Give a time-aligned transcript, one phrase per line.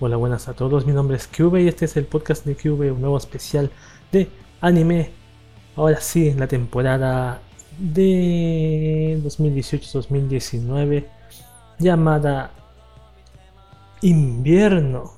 [0.00, 0.86] Hola, buenas a todos.
[0.86, 3.70] Mi nombre es Cube y este es el podcast de Cube, un nuevo especial
[4.10, 4.28] de
[4.60, 5.10] anime.
[5.76, 7.40] Ahora sí, la temporada
[7.78, 11.06] de 2018-2019
[11.78, 12.50] llamada
[14.02, 15.12] Invierno.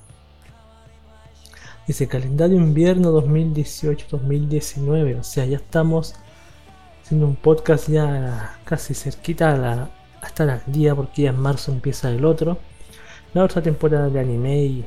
[1.86, 5.18] Dice calendario invierno 2018-2019.
[5.18, 6.14] O sea, ya estamos
[7.10, 9.90] haciendo un podcast ya casi cerquita a, la,
[10.24, 12.56] estar al día porque ya en marzo empieza el otro.
[13.34, 14.84] La otra temporada de anime y,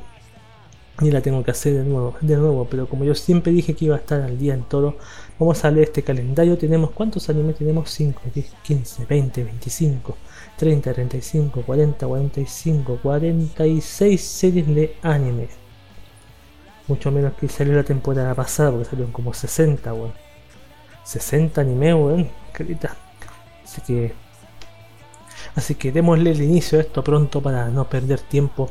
[1.02, 2.66] y, la tengo que hacer de nuevo, de nuevo.
[2.70, 4.96] Pero como yo siempre dije que iba a estar al día en todo,
[5.38, 6.56] vamos a leer este calendario.
[6.56, 7.90] Tenemos cuántos animes tenemos?
[7.90, 10.16] 5, 10, 15, 20, 25,
[10.56, 15.48] 30, 35, 40, 45, 46 series de anime
[16.86, 20.12] mucho menos que salió la temporada pasada, porque salieron como 60, weón.
[21.04, 22.30] 60 anime, weón.
[23.64, 24.14] Así que.
[25.54, 28.70] Así que démosle el inicio a esto pronto para no perder tiempo.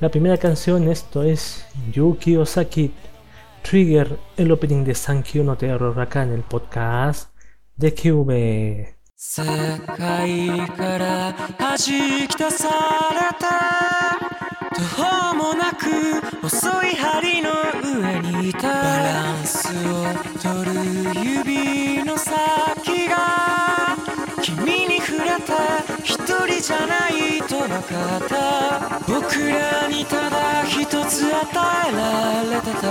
[0.00, 2.92] La primera canción, esto es Yuki Osaki
[3.62, 7.30] Trigger, el opening de Sankyo no Terror acá en el podcast
[7.76, 8.94] de QV.
[14.76, 17.50] 途方もなく細い針の
[18.00, 18.62] 上にいた。
[18.62, 20.04] バランスを
[20.42, 20.74] 取る
[21.24, 23.96] 指の先が
[24.42, 28.98] 君に触れた一人じゃないと分かった。
[29.06, 31.40] 僕らにただ一つ与
[31.88, 32.90] えられてた。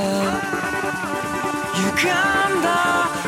[1.76, 3.23] 歪んだ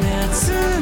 [0.00, 0.77] の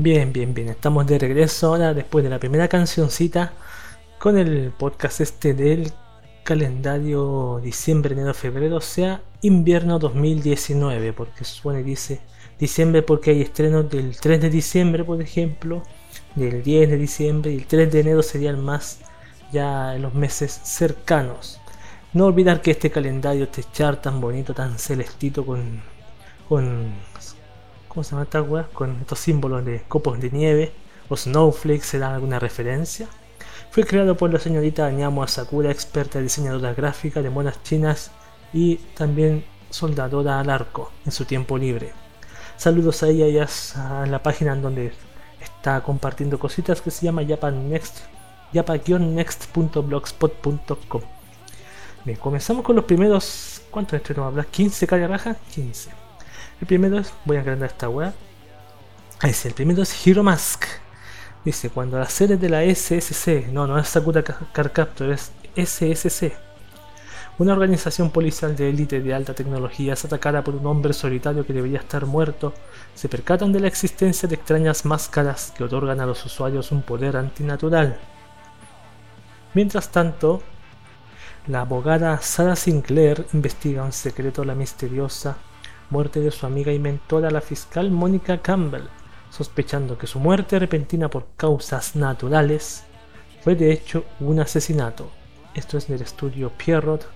[0.00, 0.68] Bien, bien, bien.
[0.68, 3.52] Estamos de regreso ahora después de la primera cancioncita
[4.20, 5.92] con el podcast este del
[6.44, 12.20] calendario diciembre, enero, febrero, o sea, invierno 2019, porque supone dice
[12.60, 15.82] diciembre porque hay estrenos del 3 de diciembre, por ejemplo,
[16.36, 19.00] del 10 de diciembre y el 3 de enero serían más
[19.50, 21.60] ya en los meses cercanos.
[22.12, 25.82] No olvidar que este calendario, este chart tan bonito, tan celestito con,
[26.48, 26.92] con
[27.88, 28.68] ¿cómo se llama esta weá?
[28.72, 30.72] Con estos símbolos de copos de nieve
[31.08, 33.08] o snowflakes, ¿se da alguna referencia?
[33.70, 38.10] Fue creado por la señorita Nyamo Asakura, experta diseñadora gráfica de monas chinas
[38.52, 41.92] y también soldadora al arco en su tiempo libre.
[42.56, 43.48] Saludos a ella y a
[44.06, 44.92] la página en donde
[45.40, 47.98] está compartiendo cositas que se llama Japan Next,
[48.52, 51.02] japa-next.blogspot.com.
[52.04, 53.62] Bien, comenzamos con los primeros.
[53.70, 54.46] ¿Cuántos estrenos hablas?
[54.46, 55.36] ¿15 calle raja?
[55.54, 56.07] 15.
[56.60, 57.12] El primero es.
[57.24, 57.88] Voy a agrandar esta.
[59.20, 60.64] Ahí sí, el primero es Hero Mask.
[61.44, 66.32] Dice: Cuando las series de la SSC, no, no es Sakura Car Captor, es SSC.
[67.38, 71.52] Una organización policial de élite de alta tecnología es atacada por un hombre solitario que
[71.52, 72.52] debería estar muerto.
[72.96, 77.16] Se percatan de la existencia de extrañas máscaras que otorgan a los usuarios un poder
[77.16, 77.96] antinatural.
[79.54, 80.42] Mientras tanto,
[81.46, 85.36] la abogada Sarah Sinclair investiga un secreto la misteriosa
[85.90, 88.84] muerte de su amiga y mentora, la fiscal Mónica Campbell,
[89.30, 92.84] sospechando que su muerte repentina por causas naturales
[93.42, 95.10] fue de hecho un asesinato.
[95.54, 97.08] Esto es del estudio Pierrot,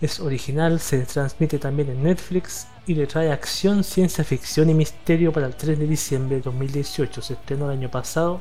[0.00, 5.32] es original, se transmite también en Netflix y le trae acción, ciencia ficción y misterio
[5.32, 7.22] para el 3 de diciembre de 2018.
[7.22, 8.40] Se estrenó el año pasado,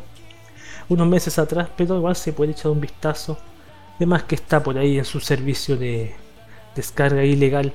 [0.90, 3.38] unos meses atrás, pero igual se puede echar un vistazo.
[3.96, 6.13] Además que está por ahí en su servicio de
[6.75, 7.72] descarga ilegal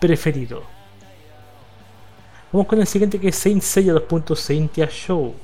[0.00, 0.77] preferido.
[2.50, 4.48] Vamos con el siguiente que es Saint Seiya 2.
[4.90, 5.34] Show.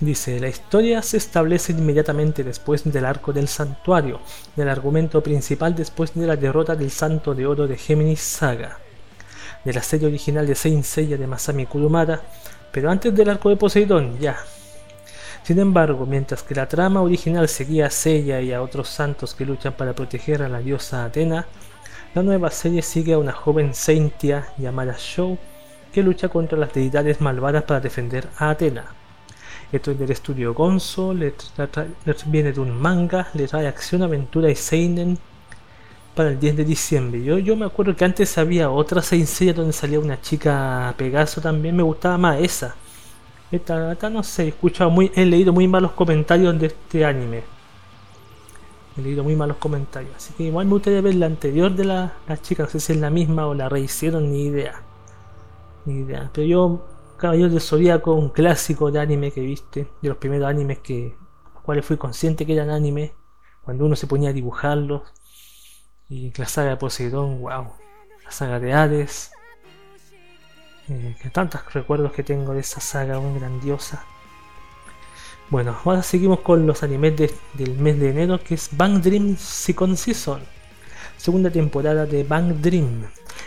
[0.00, 4.20] Dice, la historia se establece inmediatamente después del arco del santuario,
[4.56, 8.78] del argumento principal después de la derrota del Santo de Oro de Géminis Saga,
[9.62, 12.22] de la serie original de Saint Seiya de Masami Kurumada,
[12.72, 14.38] pero antes del arco de Poseidón, ya.
[15.42, 19.44] Sin embargo, mientras que la trama original seguía a Seiya y a otros santos que
[19.44, 21.46] luchan para proteger a la diosa Atena,
[22.14, 25.36] la nueva serie sigue a una joven Saintia llamada Show
[25.94, 28.84] que lucha contra las deidades malvadas para defender a Atena.
[29.70, 31.34] Esto es del estudio Gonzo, le,
[32.26, 35.16] viene de un manga, le trae acción, aventura y seinen
[36.16, 37.22] para el 10 de diciembre.
[37.22, 41.76] Yo, yo me acuerdo que antes había otra seinen donde salía una chica Pegaso también,
[41.76, 42.74] me gustaba más esa.
[43.52, 47.44] Esta, no sé, he escuchado muy, he leído muy malos comentarios de este anime.
[48.98, 50.16] He leído muy malos comentarios.
[50.16, 52.94] Así que igual me gustaría ver la anterior de la, la chica, no sé si
[52.94, 54.82] es la misma o la rehicieron, ni idea.
[55.84, 56.86] Pero yo,
[57.18, 61.14] Caballero del Zodíaco, un clásico de anime que viste, de los primeros animes que,
[61.54, 63.14] los cuales fui consciente que eran anime,
[63.62, 65.02] cuando uno se ponía a dibujarlos.
[66.08, 67.72] Y la saga de Poseidón, wow.
[68.24, 69.32] La saga de Hades.
[70.88, 74.04] Eh, que tantos recuerdos que tengo de esa saga muy grandiosa.
[75.50, 79.96] Bueno, ahora seguimos con los animes del mes de enero, que es Bang Dream Second
[79.96, 80.42] Season.
[81.24, 83.06] Segunda temporada de Bang Dream.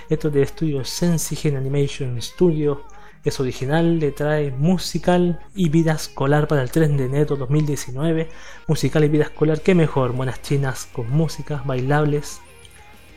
[0.10, 2.82] Esto de estudio Sensigen Animation Studio.
[3.24, 8.30] Es original, le trae musical y vida escolar para el 3 de enero 2019.
[8.66, 12.42] Musical y vida escolar, qué mejor, buenas chinas con música, bailables.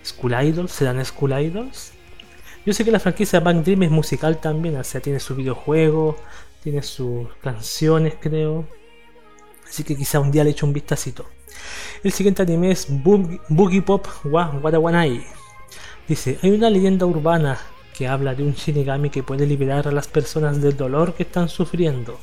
[0.05, 1.93] School Idols, ¿serán School Idols?
[2.67, 6.19] Yo sé que la franquicia Bang Dream es musical también, o sea, tiene su videojuego,
[6.62, 8.67] tiene sus canciones, creo.
[9.67, 11.25] Así que quizá un día le echo un vistacito.
[12.02, 15.23] El siguiente anime es Boogie, Pop wa Wadawanai.
[16.09, 17.59] Dice, hay una leyenda urbana
[17.97, 21.50] que habla de un shinigami que puede liberar a las personas del dolor que están
[21.50, 22.19] sufriendo.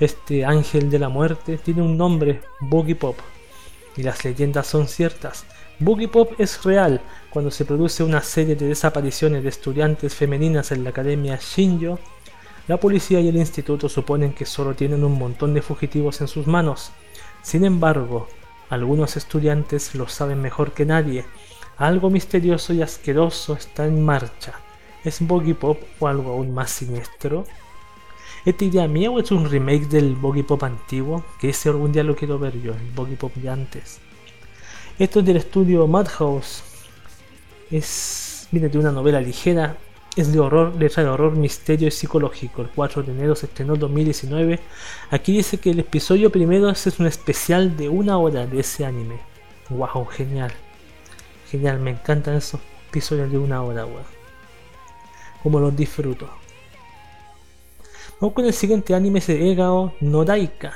[0.00, 3.18] Este ángel de la muerte tiene un nombre, Boogie Pop.
[3.96, 5.44] Y las leyendas son ciertas.
[5.78, 10.84] Boogie Pop es real cuando se produce una serie de desapariciones de estudiantes femeninas en
[10.84, 11.98] la academia Shinjo.
[12.66, 16.46] La policía y el instituto suponen que solo tienen un montón de fugitivos en sus
[16.46, 16.92] manos.
[17.42, 18.28] Sin embargo,
[18.72, 21.26] algunos estudiantes lo saben mejor que nadie.
[21.76, 24.54] Algo misterioso y asqueroso está en marcha.
[25.04, 27.44] ¿Es Boogie Pop o algo aún más siniestro?
[28.46, 31.22] ¿Es idea mía o es un remake del Boogie Pop antiguo?
[31.38, 34.00] Que ese algún día lo quiero ver yo, el Boogie Pop de antes.
[34.98, 36.62] Esto es del estudio Madhouse.
[37.70, 39.76] Es, viene de una novela ligera.
[40.14, 42.60] Es de horror, letra de horror, misterio y psicológico.
[42.60, 44.60] El 4 de enero se estrenó 2019.
[45.10, 49.20] Aquí dice que el episodio primero es un especial de una hora de ese anime.
[49.70, 50.52] Wow, genial.
[51.50, 54.04] Genial, me encantan esos episodios de una hora, weón.
[55.42, 56.28] Como los disfruto.
[58.20, 60.74] Vamos con el siguiente anime, es Egao Nodaika.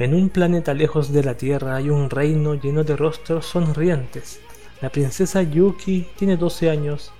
[0.00, 4.40] En un planeta lejos de la Tierra hay un reino lleno de rostros sonrientes.
[4.82, 7.12] La princesa Yuki tiene 12 años.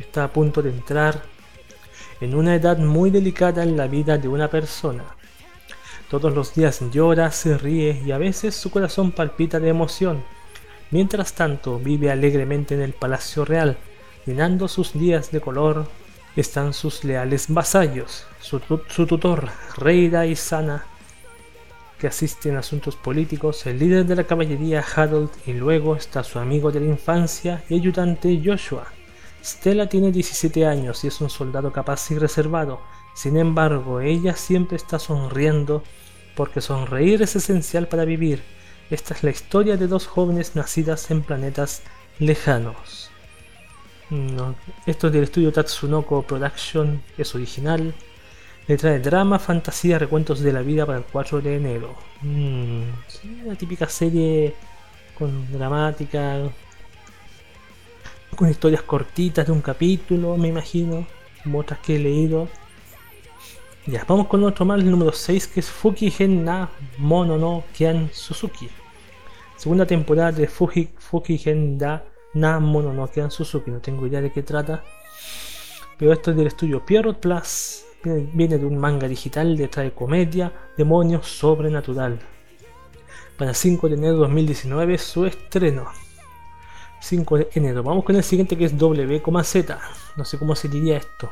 [0.00, 1.22] Está a punto de entrar
[2.20, 5.04] en una edad muy delicada en la vida de una persona.
[6.10, 10.24] Todos los días llora, se ríe y a veces su corazón palpita de emoción.
[10.90, 13.78] Mientras tanto, vive alegremente en el Palacio Real,
[14.26, 15.86] llenando sus días de color,
[16.34, 20.84] están sus leales vasallos, su, tutor, Reida y Sana,
[21.98, 26.38] que asiste en asuntos políticos, el líder de la caballería Harold y luego está su
[26.38, 28.86] amigo de la infancia y ayudante Joshua.
[29.42, 32.80] Stella tiene 17 años y es un soldado capaz y reservado,
[33.14, 35.82] sin embargo ella siempre está sonriendo
[36.34, 38.42] porque sonreír es esencial para vivir.
[38.90, 41.82] Esta es la historia de dos jóvenes nacidas en planetas
[42.18, 43.10] lejanos.
[44.86, 47.94] Esto es del estudio Tatsunoko Production, es original.
[48.66, 51.94] Le trae drama, fantasía, recuentos de la vida para el 4 de enero.
[52.22, 52.82] Mm,
[53.44, 54.54] una típica serie
[55.18, 56.38] con dramática,
[58.34, 61.06] con historias cortitas de un capítulo, me imagino,
[61.42, 62.48] como otras que he leído.
[63.86, 67.64] Ya, vamos con otro más, el número 6, que es Fuki Gen na Mono no
[67.74, 68.68] Kian Suzuki.
[69.56, 72.04] Segunda temporada de Fuki, Fuki Gen da
[72.34, 74.82] Nada Mono no quedan Suzuki, no tengo idea de qué trata.
[75.96, 77.83] Pero esto es del estudio Pierrot Plus.
[78.04, 82.18] Viene de un manga digital de trae comedia, demonios, sobrenatural.
[83.38, 85.86] Para 5 de enero de 2019 su estreno.
[87.00, 87.82] 5 de enero.
[87.82, 89.80] Vamos con el siguiente que es W,Z.
[90.16, 91.30] No sé cómo se diría esto.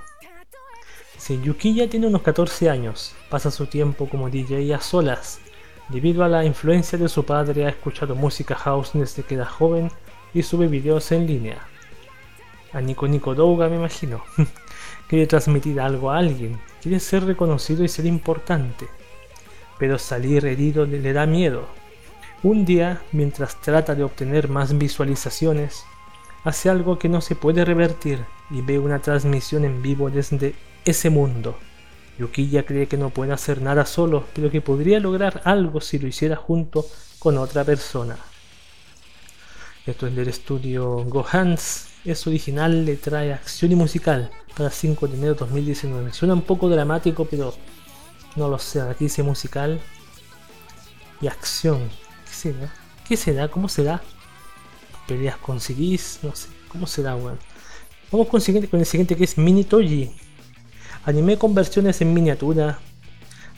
[1.18, 5.40] Si Yukiya tiene unos 14 años, pasa su tiempo como DJ a solas.
[5.90, 9.90] Debido a la influencia de su padre ha escuchado música house desde que era joven
[10.32, 11.58] y sube videos en línea.
[12.72, 14.22] A Nico Nico Douga me imagino.
[15.12, 18.88] Quiere transmitir algo a alguien, quiere ser reconocido y ser importante.
[19.78, 21.66] Pero salir herido le, da miedo.
[22.42, 25.84] Un día, mientras trata de obtener más visualizaciones,
[26.44, 30.54] hace algo que no se puede revertir y ve una transmisión en vivo desde
[30.86, 31.58] ese mundo.
[32.18, 36.08] Yukiya cree que no puede hacer nada solo, pero que podría lograr algo si lo
[36.08, 36.86] hiciera junto
[37.18, 38.16] con otra persona.
[39.84, 41.91] Esto es del estudio Gohans.
[42.04, 46.12] Es original, le trae acción y musical para 5 de enero de 2019.
[46.12, 47.54] Suena un poco dramático, pero
[48.34, 48.80] no lo sé.
[48.80, 49.80] Aquí dice musical
[51.20, 51.88] y acción.
[52.26, 52.72] ¿Qué será?
[53.06, 53.48] ¿Qué será?
[53.48, 54.02] ¿Cómo será?
[55.06, 56.48] Peleas con no sé.
[56.68, 57.38] ¿Cómo será, weón?
[58.10, 60.10] Vamos con el, siguiente, con el siguiente que es Mini Toji.
[61.04, 62.80] Anime con versiones en miniatura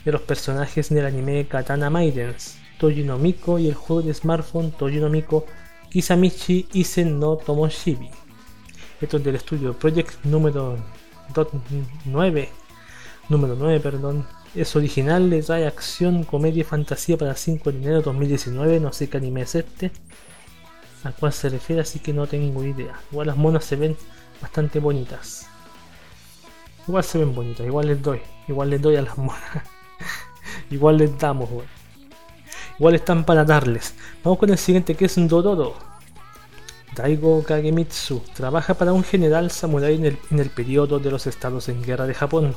[0.03, 4.71] de los personajes del anime Katana Maidens, Toji no Miko y el juego de smartphone
[4.71, 5.45] Toji no Miko
[5.89, 8.24] Kisamichi Isen no Tomoshibi.
[9.01, 10.77] Esto es del estudio Project número
[12.05, 12.49] 9.
[13.27, 14.25] Número 9, perdón.
[14.55, 18.79] Es original, le trae acción, comedia y fantasía para 5 de enero de 2019.
[18.79, 19.91] No sé qué anime es este.
[21.03, 22.97] A cuál se refiere, así que no tengo idea.
[23.11, 23.97] Igual las monas se ven
[24.41, 25.47] bastante bonitas.
[26.87, 28.21] Igual se ven bonitas, igual les doy.
[28.47, 29.43] Igual les doy a las monas.
[30.69, 31.49] igual les damos,
[32.79, 33.93] Igual están para darles.
[34.23, 35.94] Vamos con el siguiente que es un Dororo.
[36.95, 41.67] Daigo Kagemitsu trabaja para un general samurái en el, en el periodo de los estados
[41.67, 42.55] en guerra de Japón.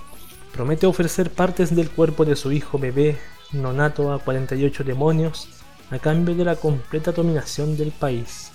[0.52, 3.18] Promete ofrecer partes del cuerpo de su hijo bebé
[3.52, 5.48] nonato a 48 demonios
[5.90, 8.52] a cambio de la completa dominación del país.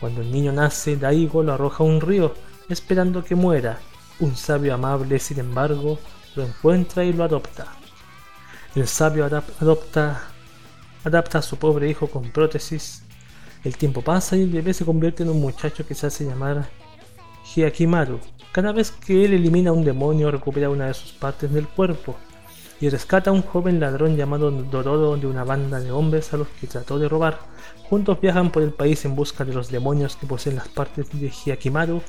[0.00, 2.34] Cuando el niño nace, Daigo lo arroja a un río,
[2.68, 3.78] esperando que muera.
[4.20, 5.98] Un sabio amable, sin embargo,
[6.36, 7.66] lo encuentra y lo adopta.
[8.74, 10.22] El sabio adopta,
[11.04, 13.01] adapta a su pobre hijo con prótesis.
[13.64, 16.68] El tiempo pasa y el bebé se convierte en un muchacho que se hace llamar
[17.54, 18.18] Hyakimaru.
[18.50, 22.16] Cada vez que él elimina a un demonio recupera una de sus partes del cuerpo
[22.80, 26.48] y rescata a un joven ladrón llamado Dororo de una banda de hombres a los
[26.48, 27.38] que trató de robar.
[27.88, 31.30] Juntos viajan por el país en busca de los demonios que poseen las partes de
[31.30, 32.02] Hyakimaru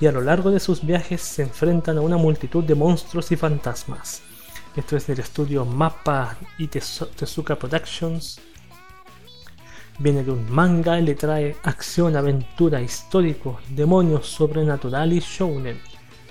[0.00, 3.36] y a lo largo de sus viajes se enfrentan a una multitud de monstruos y
[3.36, 4.22] fantasmas.
[4.74, 8.40] Esto es del estudio Mappa y Tezuka Productions.
[9.98, 15.80] Viene de un manga y le trae acción, aventura, histórico, demonios, sobrenatural y shounen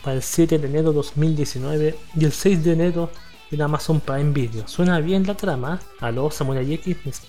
[0.02, 3.10] para el 7 de enero 2019 y el 6 de enero
[3.52, 4.68] en Amazon Prime Video.
[4.68, 5.80] Suena bien la trama.
[6.00, 7.24] Aló, Samurai X.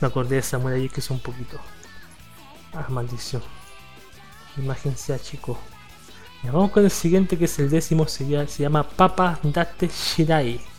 [0.00, 1.58] Me acordé de Samurai X un poquito.
[2.72, 3.42] Ah, maldición.
[4.56, 5.58] Imagen se achicó.
[6.44, 8.06] vamos con el siguiente que es el décimo.
[8.06, 10.71] Se llama, Papa Date Shirai.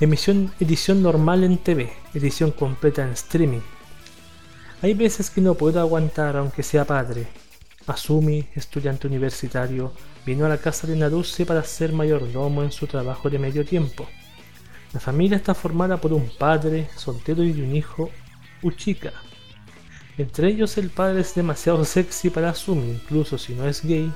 [0.00, 1.92] Edición normal en TV.
[2.14, 3.62] Edición completa en streaming.
[4.80, 7.26] Hay veces que no puedo aguantar aunque sea padre.
[7.84, 9.92] Asumi, estudiante universitario,
[10.24, 14.06] vino a la casa de Naruse para ser mayordomo en su trabajo de medio tiempo.
[14.92, 18.08] La familia está formada por un padre soltero y un hijo,
[18.62, 19.12] Uchika.
[20.16, 24.12] Entre ellos el padre es demasiado sexy para Asumi, incluso si no es gay.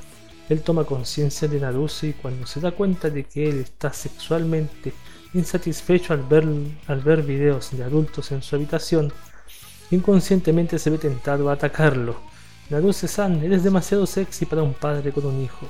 [0.48, 4.92] Él toma conciencia de Naruse y cuando se da cuenta de que él está sexualmente
[5.34, 6.46] insatisfecho al ver,
[6.86, 9.12] al ver videos de adultos en su habitación,
[9.90, 12.16] inconscientemente se ve tentado a atacarlo.
[12.70, 15.66] Naruse-san, eres demasiado sexy para un padre con un hijo.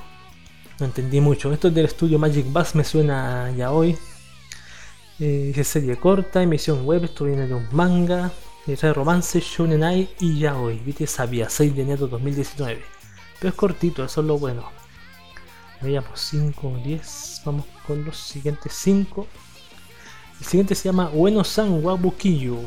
[0.78, 1.52] No entendí mucho.
[1.52, 3.96] Esto es del estudio Magic Bus, me suena ya hoy.
[5.18, 8.30] Eh, serie corta, emisión web, esto viene de un manga.
[8.64, 10.78] Trae romance, Shonen Ai y ya hoy.
[10.78, 12.82] Viste, sabía, 6 de enero 2019.
[13.38, 14.70] Pero es cortito, eso es lo bueno.
[15.80, 17.42] Veamos 5 o 10.
[17.44, 19.26] Vamos con los siguientes 5.
[20.42, 22.58] El siguiente se llama Bueno San Wabukiyu.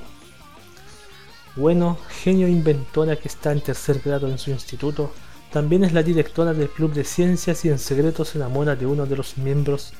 [1.57, 5.11] Bueno, genio inventora que está en tercer grado en su instituto
[5.51, 9.05] también es la directora del Club de Ciencias y en secreto se enamora de uno
[9.05, 9.91] de los miembros,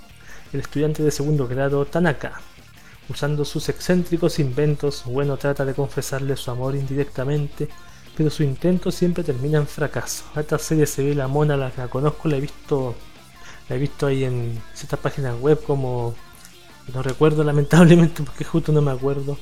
[0.54, 2.40] el estudiante de segundo grado Tanaka.
[3.10, 7.68] Usando sus excéntricos inventos, Bueno trata de confesarle su amor indirectamente,
[8.16, 10.24] pero su intento siempre termina en fracaso.
[10.38, 12.96] esta serie se ve la mona, la la conozco, la he visto,
[13.68, 16.16] la he visto ahí en ciertas páginas web como
[16.94, 19.38] no recuerdo lamentablemente porque justo no me acuerdo.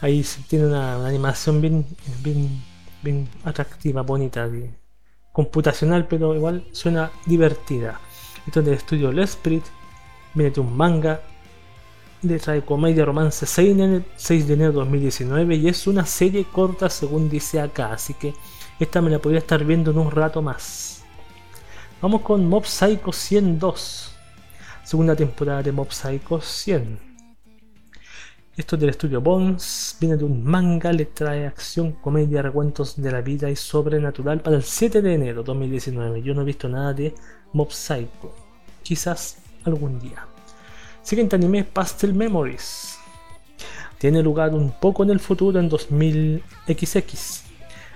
[0.00, 1.86] Ahí tiene una, animación bien,
[2.22, 2.62] bien,
[3.02, 4.48] bien atractiva, bonita
[5.32, 8.00] computacional, pero igual suena divertida.
[8.46, 9.62] Esto es del estudio L'Esprit,
[10.34, 11.20] viene de un manga,
[12.22, 16.44] le trae comedia romance 6 de, 6 de enero de 2019 y es una serie
[16.44, 18.34] corta según dice acá, así que
[18.78, 21.02] esta me la podría estar viendo en un rato más.
[22.00, 24.14] Vamos con Mob Psycho 102,
[24.90, 26.98] segunda temporada de Mob Psycho 100.
[28.56, 33.12] Esto es del estudio Bones, viene de un manga, le trae acción, comedia, recuentos de
[33.12, 36.22] la vida y sobrenatural para el 7 de enero 2019.
[36.22, 37.14] Yo no he visto nada de
[37.52, 38.34] Mob Psycho,
[38.82, 40.26] quizás algún día.
[41.02, 42.98] Siguiente anime, Pastel Memories.
[43.96, 47.42] Tiene lugar un poco en el futuro en 2000XX.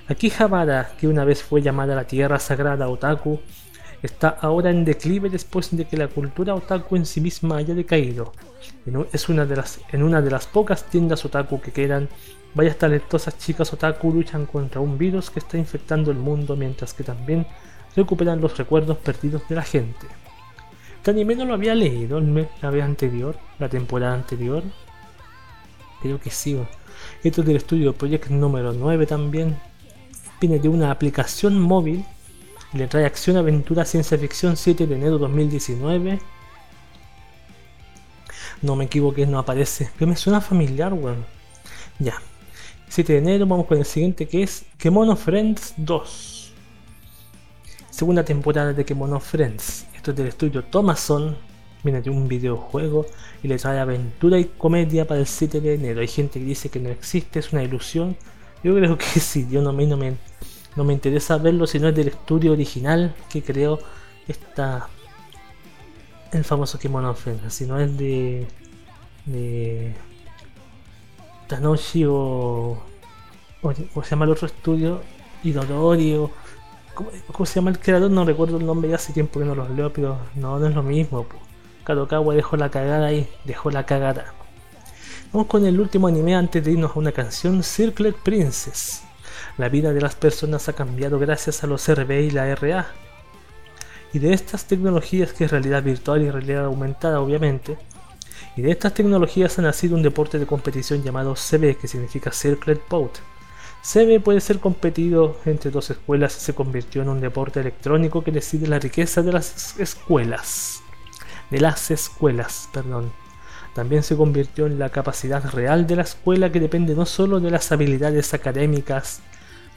[0.07, 3.41] Aquí Habara, que una vez fue llamada la Tierra Sagrada Otaku,
[4.07, 8.33] está ahora en declive después de que la cultura otaku en sí misma haya decaído.
[9.13, 12.09] Es una de las, en una de las pocas tiendas otaku que quedan,
[12.55, 17.03] varias talentosas chicas otaku luchan contra un virus que está infectando el mundo mientras que
[17.03, 17.47] también
[17.97, 20.07] recuperan los recuerdos perdidos de la gente.
[20.97, 24.63] Este anime no lo había leído la vez anterior, la temporada anterior.
[26.03, 26.59] Creo que sí.
[27.23, 29.57] Esto es del estudio Project número 9 también.
[30.41, 32.05] Viene de una aplicación móvil
[32.75, 36.19] le trae acción, aventura, ciencia ficción 7 de enero 2019.
[38.63, 39.91] No me equivoqué, no aparece.
[39.97, 41.25] Pero me suena familiar, weón.
[42.01, 42.21] Ya.
[42.89, 46.53] 7 de enero, vamos con el siguiente que es Kemono Friends 2.
[47.91, 49.87] Segunda temporada de Kemono Friends.
[49.95, 51.37] Esto es del estudio Thomason.
[51.85, 53.07] Viene de un videojuego
[53.43, 56.01] y le trae aventura y comedia para el 7 de enero.
[56.01, 58.17] Hay gente que dice que no existe, es una ilusión.
[58.65, 60.17] Yo creo que sí, yo no no me,
[60.77, 63.79] no me interesa verlo si no es del estudio original que creó
[64.27, 64.89] esta
[66.33, 67.15] el famoso Kimono
[67.49, 68.47] si no es de
[69.27, 69.95] de
[71.47, 72.83] Tanoshi o,
[73.63, 75.01] o, se llama el otro estudio
[75.43, 76.31] Idodori o
[76.95, 78.11] ¿cómo, ¿cómo, se llama el creador?
[78.11, 80.75] No recuerdo el nombre ya hace tiempo que no los leo, pero no, no es
[80.75, 81.27] lo mismo.
[81.85, 84.33] Kadokawa dejó la cagada ahí, dejó la cagada.
[85.33, 89.03] Vamos con el último anime antes de irnos a una canción, Circlet Princess.
[89.57, 92.89] La vida de las personas ha cambiado gracias a los RB y la RA.
[94.13, 97.79] Y de estas tecnologías, que es realidad virtual y realidad aumentada obviamente,
[98.57, 102.83] y de estas tecnologías ha nacido un deporte de competición llamado CB, que significa Circlet
[102.89, 103.19] Boat.
[103.83, 108.33] CB puede ser competido entre dos escuelas y se convirtió en un deporte electrónico que
[108.33, 110.81] decide la riqueza de las escuelas.
[111.51, 113.13] De las escuelas, perdón.
[113.73, 117.51] También se convirtió en la capacidad real de la escuela que depende no solo de
[117.51, 119.21] las habilidades académicas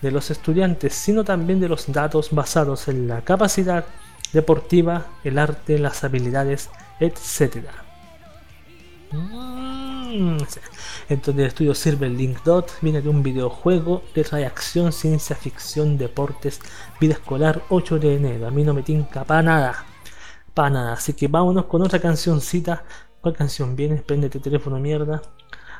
[0.01, 3.85] de los estudiantes, sino también de los datos basados en la capacidad
[4.33, 7.67] deportiva, el arte, las habilidades, etc.
[9.11, 10.37] Mm,
[11.09, 15.97] Entonces el estudio sirve el link dot, viene de un videojuego de acción, ciencia ficción,
[15.97, 16.59] deportes,
[16.99, 18.47] vida escolar, 8 de enero.
[18.47, 19.85] A mí no me tinca para nada,
[20.53, 20.93] para nada.
[20.93, 22.83] Así que vámonos con otra cancioncita.
[23.21, 23.97] ¿Cuál canción viene?
[23.97, 25.21] Prendete teléfono mierda.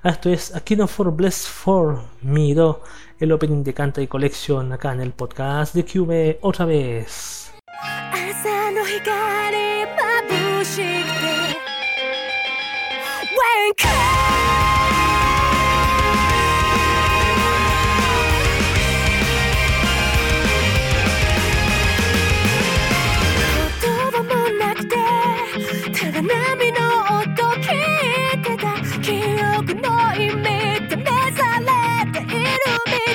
[0.04, 2.82] Ah, esto es Aquino for Bless for Me do
[3.20, 7.52] el opening de Canta y Collection acá en el podcast de Cube otra vez.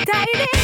[0.05, 0.62] excited.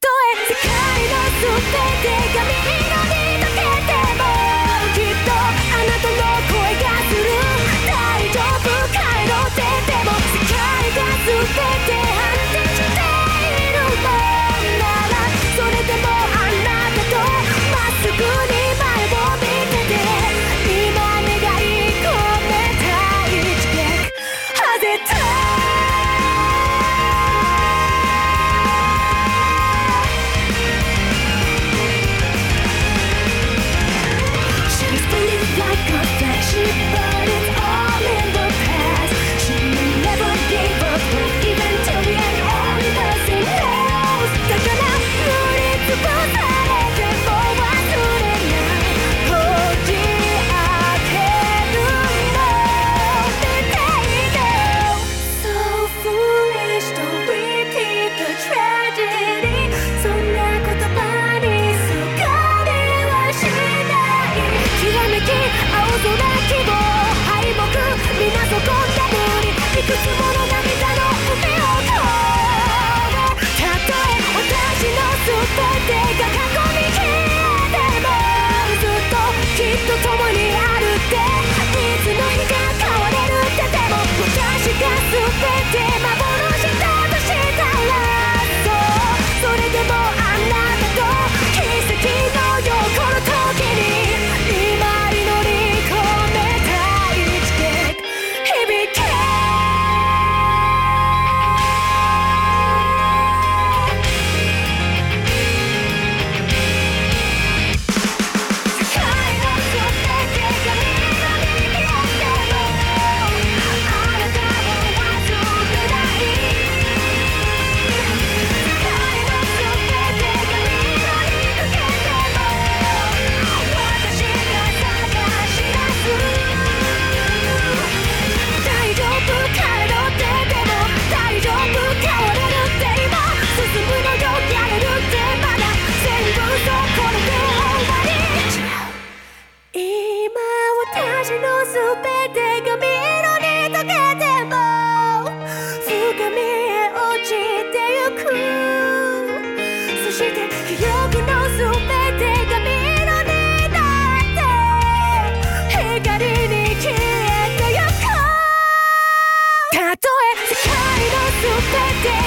[0.00, 0.69] do it!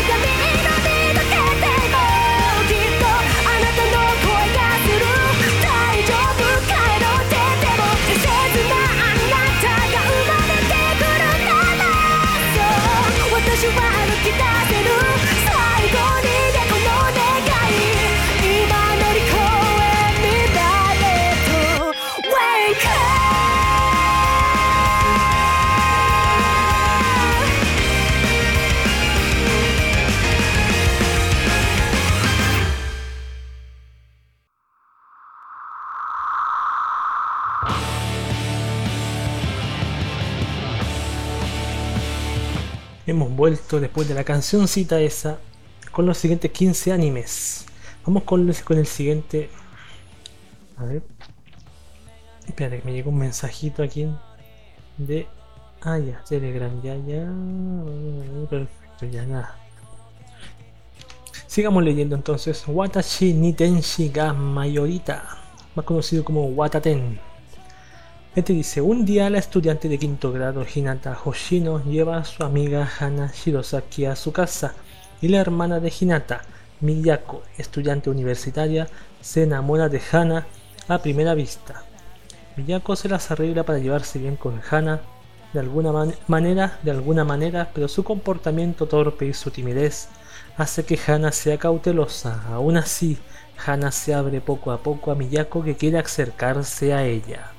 [0.04, 0.43] Take a minute.
[43.80, 45.40] Después de la cancioncita esa
[45.92, 47.66] con los siguientes 15 animes.
[48.06, 49.50] Vamos con, con el siguiente.
[50.78, 51.04] A ver.
[52.48, 54.08] Espérate, me llegó un mensajito aquí
[54.98, 55.28] de.
[55.82, 57.32] Ah, ya, Telegram, ya, ya.
[58.50, 59.58] Perfecto, ya nada.
[61.48, 62.64] Sigamos leyendo entonces.
[62.68, 65.24] Watashi Nitenshi ga Mayorita,
[65.76, 67.20] más conocido como Wataten.
[68.36, 72.90] Este dice, un día la estudiante de quinto grado Hinata Hoshino lleva a su amiga
[73.00, 74.74] Hana Shirosaki a su casa
[75.22, 76.42] y la hermana de Hinata,
[76.82, 78.88] Miyako, estudiante universitaria,
[79.22, 80.48] se enamora de Hana
[80.88, 81.84] a primera vista.
[82.58, 85.02] Miyako se las arregla para llevarse bien con Hana
[85.54, 90.10] de alguna man- manera, de alguna manera, pero su comportamiento torpe y su timidez
[90.58, 92.42] hace que Hana sea cautelosa.
[92.52, 93.20] Aún así,
[93.64, 97.53] Hana se abre poco a poco a Miyako que quiere acercarse a ella.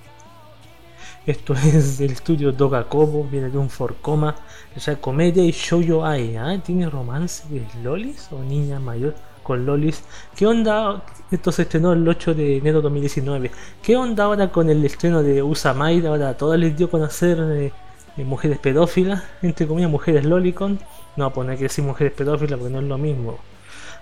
[1.26, 4.34] Esto es del estudio Dogakobo, viene de un forcoma,
[4.76, 6.60] o sea, comedia y shoujo ai, ¿ah?
[6.62, 10.04] ¿Tiene romance de lolis o niña mayor con lolis?
[10.36, 11.02] ¿Qué onda?
[11.30, 13.50] Esto se estrenó el 8 de enero de 2019.
[13.82, 16.04] ¿Qué onda ahora con el estreno de Usamaid?
[16.04, 17.72] Ahora todas les dio a conocer eh,
[18.18, 20.78] eh, mujeres pedófilas, entre comillas mujeres lolicon.
[21.16, 23.38] No, pues no hay que decir mujeres pedófilas porque no es lo mismo.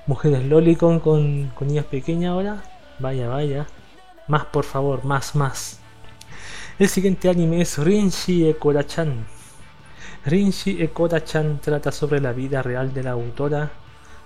[0.09, 2.63] Mujeres lolicon con, con niñas pequeñas ahora.
[2.99, 3.67] Vaya, vaya.
[4.27, 5.82] Más por favor, más, más.
[6.83, 9.25] El siguiente anime es Rinshi Ekora-chan.
[10.27, 13.71] Rinshi Ekora-chan trata sobre la vida real de la autora,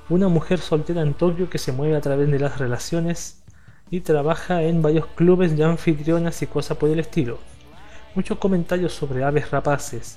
[0.09, 3.43] una mujer soltera en Tokio que se mueve a través de las relaciones
[3.91, 7.41] y trabaja en varios clubes de anfitrionas y cosas por el estilo.
[8.15, 10.17] Muchos comentarios sobre aves rapaces,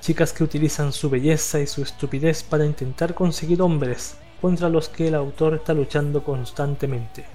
[0.00, 5.08] chicas que utilizan su belleza y su estupidez para intentar conseguir hombres contra los que
[5.08, 7.26] el autor está luchando constantemente.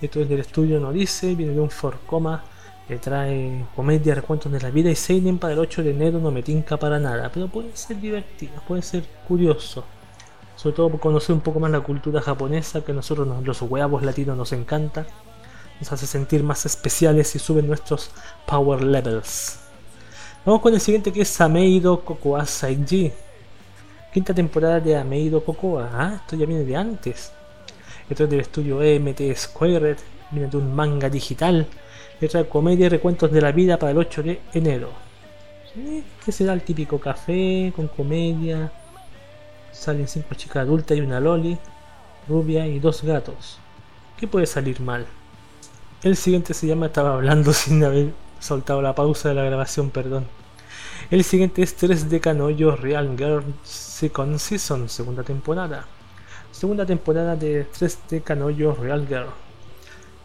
[0.00, 2.44] Esto es del estudio No Dice, viene de un forcoma
[2.88, 6.30] que trae comedia, recuentos de la vida y Seinen para el 8 de enero no
[6.30, 9.84] me tinca para nada, pero puede ser divertido, puede ser curioso.
[10.56, 13.62] Sobre todo por conocer un poco más la cultura japonesa, que a nosotros nos- los
[13.62, 15.06] huevos latinos nos encanta.
[15.80, 18.10] Nos hace sentir más especiales y suben nuestros
[18.46, 19.58] power levels.
[20.44, 23.12] Vamos con el siguiente que es Ameido Kokoa Saiji.
[24.12, 25.90] Quinta temporada de Ameido Kokoa.
[25.94, 27.32] Ah, esto ya viene de antes.
[28.08, 29.96] Esto es del estudio EMT Squared.
[30.30, 31.66] Viene de un manga digital.
[32.28, 34.90] Trae comedia y recuentos de la vida para el 8 de enero.
[36.24, 38.70] ¿Qué será el típico café con comedia?
[39.72, 41.58] Salen cinco chicas adultas y una loli,
[42.28, 43.58] rubia y dos gatos.
[44.18, 45.06] ¿Qué puede salir mal?
[46.02, 50.26] El siguiente se llama Estaba hablando sin haber soltado la pausa de la grabación, perdón.
[51.10, 55.86] El siguiente es 3 de Canoyo Real Girl Second Season, segunda temporada.
[56.50, 59.30] Segunda temporada de 3 de Canoyo Real Girl.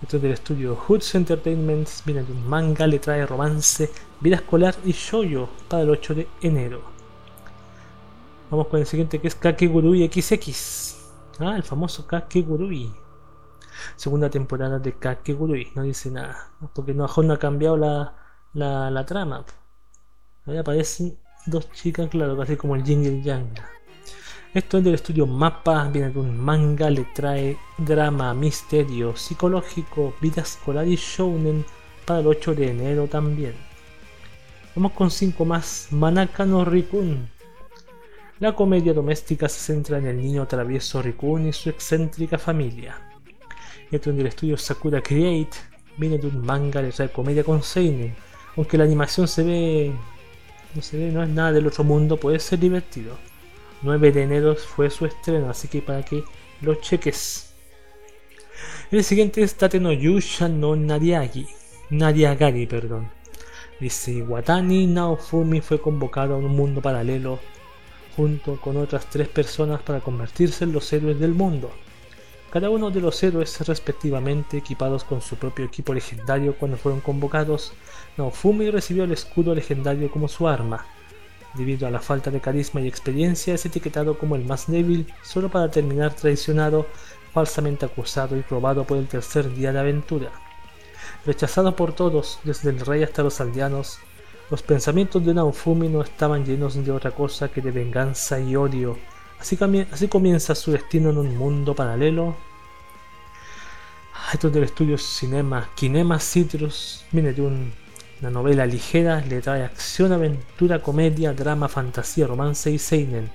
[0.02, 4.76] Esto es del estudio Hoods Entertainment, viene de un manga, le trae romance, vida escolar
[4.86, 6.82] y shoujo para el 8 de enero.
[8.52, 10.96] Vamos con el siguiente que es Kakegurui XX.
[11.40, 12.94] Ah, el famoso Kakegurui.
[13.96, 15.72] Segunda temporada de Kakegurui.
[15.76, 16.52] No dice nada.
[16.74, 18.14] Porque no, no ha cambiado la,
[18.54, 19.44] la, la trama.
[20.46, 23.77] Ahí aparecen dos chicas, claro, casi como el Yin y el Yang.
[24.58, 30.42] Esto es del estudio Mapa, viene de un manga, le trae drama, misterio, psicológico, vida
[30.42, 31.64] escolar y shounen
[32.04, 33.54] para el 8 de enero también.
[34.74, 35.90] Vamos con 5 más.
[35.92, 37.30] Manaka no Rikun.
[38.40, 43.00] La comedia doméstica se centra en el niño travieso Rikun y su excéntrica familia.
[43.92, 45.56] Esto en el estudio Sakura Create
[45.98, 48.16] viene de un manga, le trae comedia con seinen.
[48.56, 49.92] Aunque la animación se ve,
[50.74, 53.27] no se ve, no es nada del otro mundo, puede ser divertido.
[53.82, 56.24] 9 de enero fue su estreno, así que para que
[56.62, 57.54] lo cheques.
[58.92, 61.48] El siguiente es Tate no Yusha no Nariagi,
[61.90, 63.10] Nariagari, perdón.
[63.80, 67.40] Dice Watani Naofumi fue convocado a un mundo paralelo
[68.16, 71.72] junto con otras tres personas para convertirse en los héroes del mundo.
[72.50, 77.74] Cada uno de los héroes respectivamente equipados con su propio equipo legendario cuando fueron convocados,
[78.18, 80.88] Naofumi recibió el escudo legendario como su arma.
[81.54, 85.50] Debido a la falta de carisma y experiencia es etiquetado como el más débil solo
[85.50, 86.86] para terminar traicionado,
[87.34, 90.32] falsamente acusado y probado por el tercer día de aventura.
[91.26, 94.00] Rechazado por todos, desde el rey hasta los aldeanos,
[94.50, 98.98] los pensamientos de Naofumi no estaban llenos de otra cosa que de venganza y odio.
[99.40, 99.58] Así,
[99.92, 102.36] así comienza su destino en un mundo paralelo.
[104.14, 107.06] Ah, Esto es del estudio Cinema Kinema Citrus.
[107.12, 107.74] Viene de un-
[108.22, 113.30] una novela ligera, le trae acción, aventura, comedia, drama, fantasía, romance y seinen.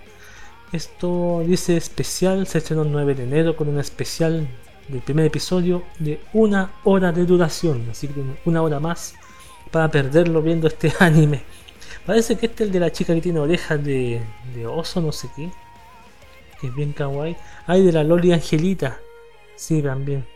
[0.73, 4.49] Esto dice especial, se estrenó el 9 de enero con un especial
[4.89, 9.15] del primer episodio de una hora de duración, así que una hora más
[9.71, 11.43] para perderlo viendo este anime.
[12.05, 14.21] Parece que este es el de la chica que tiene orejas de,
[14.55, 15.51] de oso, no sé qué.
[16.61, 17.37] Que es bien kawaii.
[17.67, 18.99] Hay de la Loli Angelita.
[19.55, 20.27] Sí, también.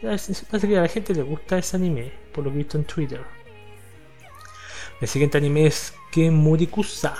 [0.00, 3.35] Parece que a la gente le gusta ese anime, por lo visto en Twitter.
[4.98, 7.14] El siguiente anime es Kemurikusa.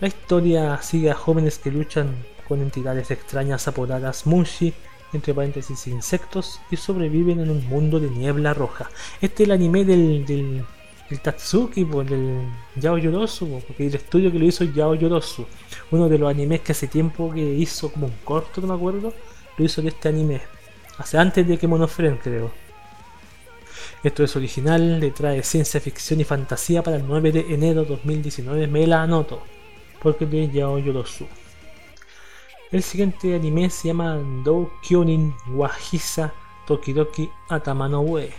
[0.00, 4.72] La historia sigue a jóvenes que luchan con entidades extrañas apodadas Mushi,
[5.12, 8.88] entre paréntesis insectos, y sobreviven en un mundo de niebla roja.
[9.20, 10.64] Este es el anime del, del,
[11.10, 15.44] del Tatsuki, del Yao Yorosu, po, porque el estudio que lo hizo Yao Yorosu.
[15.90, 19.12] Uno de los animes que hace tiempo que hizo como un corto, no me acuerdo,
[19.58, 20.40] lo hizo de este anime.
[20.96, 22.65] Hace antes de que Monofren, creo.
[24.06, 28.68] Esto es original, le trae ciencia ficción y fantasía para el 9 de enero 2019.
[28.68, 29.42] Me la anoto,
[30.00, 31.26] porque de Yao Yorosu.
[32.70, 34.14] El siguiente anime se llama
[34.44, 36.32] Dou Kyonin Wahisa
[36.68, 38.30] Tokidoki Atamano Ue.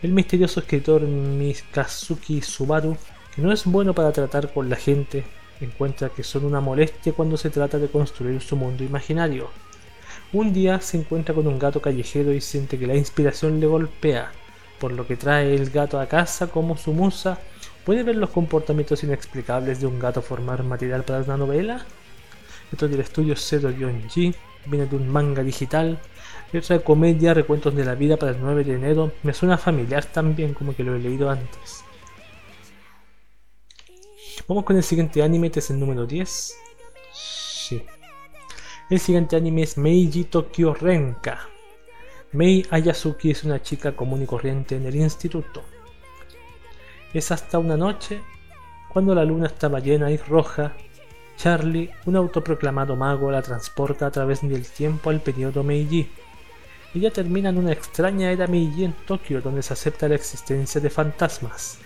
[0.00, 2.96] El misterioso escritor Mikazuki Subaru,
[3.34, 5.26] que no es bueno para tratar con la gente,
[5.60, 9.50] encuentra que son una molestia cuando se trata de construir su mundo imaginario.
[10.32, 14.32] Un día se encuentra con un gato callejero y siente que la inspiración le golpea,
[14.80, 17.38] por lo que trae el gato a casa como su musa.
[17.84, 21.86] ¿Puede ver los comportamientos inexplicables de un gato formar material para una novela?
[22.72, 24.34] Esto es del estudio Zero-G,
[24.66, 25.98] viene de un manga digital.
[26.52, 29.12] Y otra comedia, recuentos de la vida para el 9 de enero.
[29.22, 31.84] Me suena familiar también, como que lo he leído antes.
[34.48, 36.54] Vamos con el siguiente anime, este es el número 10.
[37.12, 37.82] Sí.
[38.88, 41.48] El siguiente anime es Meiji Tokyo Renka.
[42.30, 45.64] Mei Ayasuki es una chica común y corriente en el instituto.
[47.12, 48.20] Es hasta una noche,
[48.88, 50.76] cuando la luna estaba llena y roja,
[51.36, 56.08] Charlie, un autoproclamado mago, la transporta a través del tiempo al periodo Meiji.
[56.94, 60.90] Ella termina en una extraña era Meiji en Tokio donde se acepta la existencia de
[60.90, 61.80] fantasmas.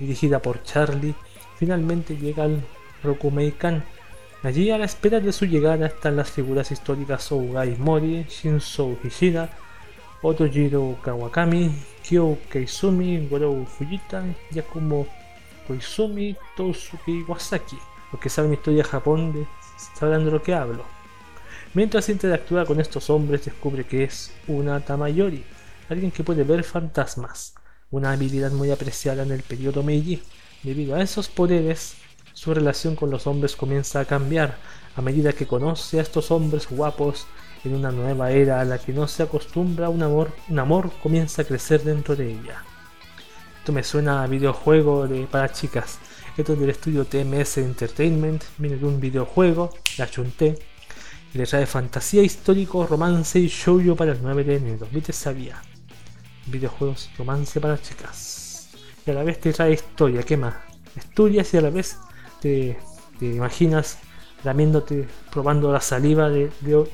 [0.00, 1.14] Dirigida por Charlie,
[1.56, 2.60] finalmente llega al
[3.04, 3.84] Rokumeikan.
[4.42, 9.50] Allí a la espera de su llegada están las figuras históricas Ougai Mori, Shinzo Hishida,
[10.22, 11.70] Otojiro Kawakami,
[12.02, 15.06] Kyo Keizumi, Gorou Fujita, Yakumo
[15.66, 17.76] Koizumi, Tousuke Iwasaki.
[18.12, 19.46] Los que saben historia de Japón de-
[19.94, 20.84] sabrán de lo que hablo.
[21.74, 25.44] Mientras interactúa con estos hombres descubre que es una Tamayori,
[25.88, 27.54] alguien que puede ver fantasmas,
[27.90, 30.22] una habilidad muy apreciada en el periodo Meiji.
[30.62, 31.94] Debido a esos poderes,
[32.40, 34.56] su relación con los hombres comienza a cambiar
[34.96, 37.26] a medida que conoce a estos hombres guapos
[37.64, 41.42] en una nueva era a la que no se acostumbra, un amor, un amor comienza
[41.42, 42.64] a crecer dentro de ella.
[43.58, 45.98] Esto me suena a videojuego de, para chicas.
[46.34, 50.58] Esto es del estudio TMS Entertainment, viene de un videojuego, la chunté,
[51.34, 54.88] y le trae fantasía histórico, romance y shoujo para el 9 de enero.
[54.90, 55.12] ¿Viste?
[55.12, 55.60] Sabía.
[56.46, 58.70] Videojuegos, romance para chicas.
[59.04, 60.54] Y a la vez te trae historia, ¿qué más?
[60.96, 61.98] Estudias y a la vez
[62.40, 62.78] te,
[63.20, 63.98] imaginas
[64.44, 66.50] lamiéndote, probando la saliva de,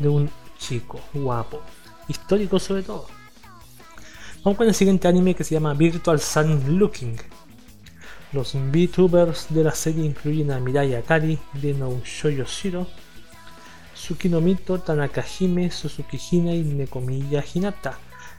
[0.09, 1.62] un chico guapo.
[2.09, 3.06] Histórico sobre todo.
[4.44, 7.16] Vamos con el siguiente anime que se llama Virtual Sun Looking.
[8.32, 12.87] Los VTubers de la serie incluyen a Mirai Akari de No Shoujo Shiro,
[13.94, 17.98] Tsukinomito, Tanakahime, Suzuki Hina y Nekomiya Hinata.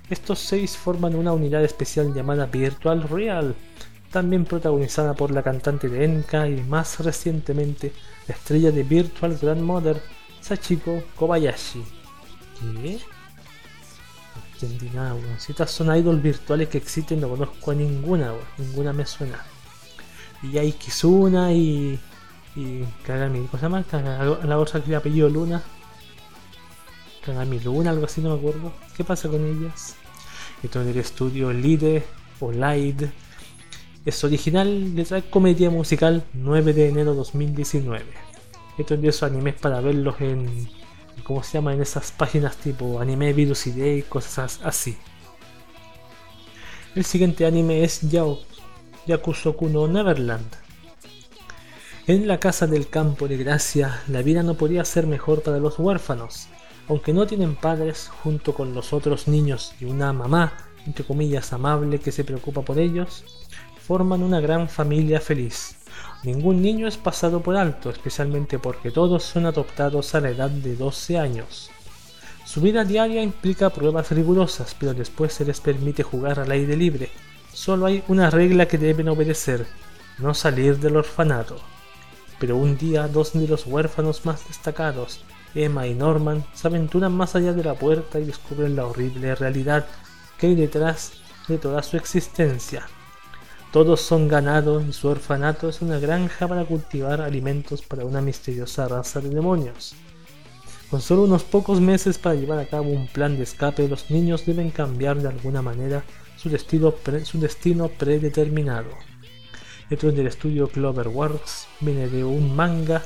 [0.09, 3.55] Estos seis forman una unidad especial llamada Virtual Real,
[4.11, 7.93] también protagonizada por la cantante de Enka y más recientemente
[8.27, 10.01] la estrella de Virtual Grandmother,
[10.41, 11.83] Sachiko Kobayashi.
[12.59, 12.99] ¿Qué?
[14.35, 15.39] No entendí nada, weón.
[15.39, 18.45] Si estas son idols virtuales que existen, no conozco a ninguna, weón.
[18.57, 19.43] Ninguna me suena.
[20.41, 21.99] Y hay Kizuna y.
[22.55, 23.47] y Kagami.
[23.47, 23.85] ¿Cómo se llama?
[24.43, 25.61] La otra que le apellido Luna.
[27.25, 28.71] Kagami Luna, algo así, no me acuerdo.
[28.95, 29.95] ¿Qué pasa con ellas?
[30.63, 32.03] Esto es del estudio Lide
[32.39, 33.11] o Lide.
[34.07, 38.05] Es original, le trae comedia musical 9 de enero 2019.
[38.77, 40.69] Esto es de animes para verlos en.
[41.25, 41.73] ¿Cómo se llama?
[41.73, 44.95] En esas páginas tipo Anime Virus y cosas así.
[46.95, 48.39] El siguiente anime es Yao,
[49.07, 50.55] Yakusoku no Neverland.
[52.07, 55.79] En la casa del campo de Gracia, la vida no podía ser mejor para los
[55.79, 56.47] huérfanos.
[56.87, 60.53] Aunque no tienen padres, junto con los otros niños y una mamá,
[60.85, 63.25] entre comillas, amable que se preocupa por ellos,
[63.87, 65.77] forman una gran familia feliz.
[66.23, 70.75] Ningún niño es pasado por alto, especialmente porque todos son adoptados a la edad de
[70.75, 71.71] 12 años.
[72.43, 77.09] Su vida diaria implica pruebas rigurosas, pero después se les permite jugar al aire libre.
[77.53, 79.65] Solo hay una regla que deben obedecer,
[80.17, 81.57] no salir del orfanato.
[82.41, 85.21] Pero un día dos de los huérfanos más destacados,
[85.55, 89.85] Emma y Norman, se aventuran más allá de la puerta y descubren la horrible realidad
[90.37, 91.13] que hay detrás
[91.47, 92.85] de toda su existencia.
[93.71, 98.87] Todos son ganado y su orfanato es una granja para cultivar alimentos para una misteriosa
[98.87, 99.93] raza de demonios.
[100.89, 104.45] Con solo unos pocos meses para llevar a cabo un plan de escape, los niños
[104.45, 106.03] deben cambiar de alguna manera
[106.37, 107.39] su destino, pre- su
[107.97, 108.89] predeterminado.
[109.89, 113.03] Es del estudio Cloverworks, viene de un manga,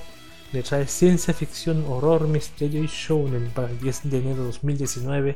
[0.52, 5.36] le trae ciencia ficción, horror, misterio y shounen para el 10 de enero de 2019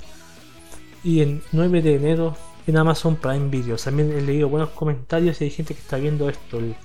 [1.04, 2.38] y el 9 de enero
[2.68, 3.78] en Amazon Prime Video.
[3.78, 6.76] También he leído buenos comentarios y hay gente que está viendo esto, el,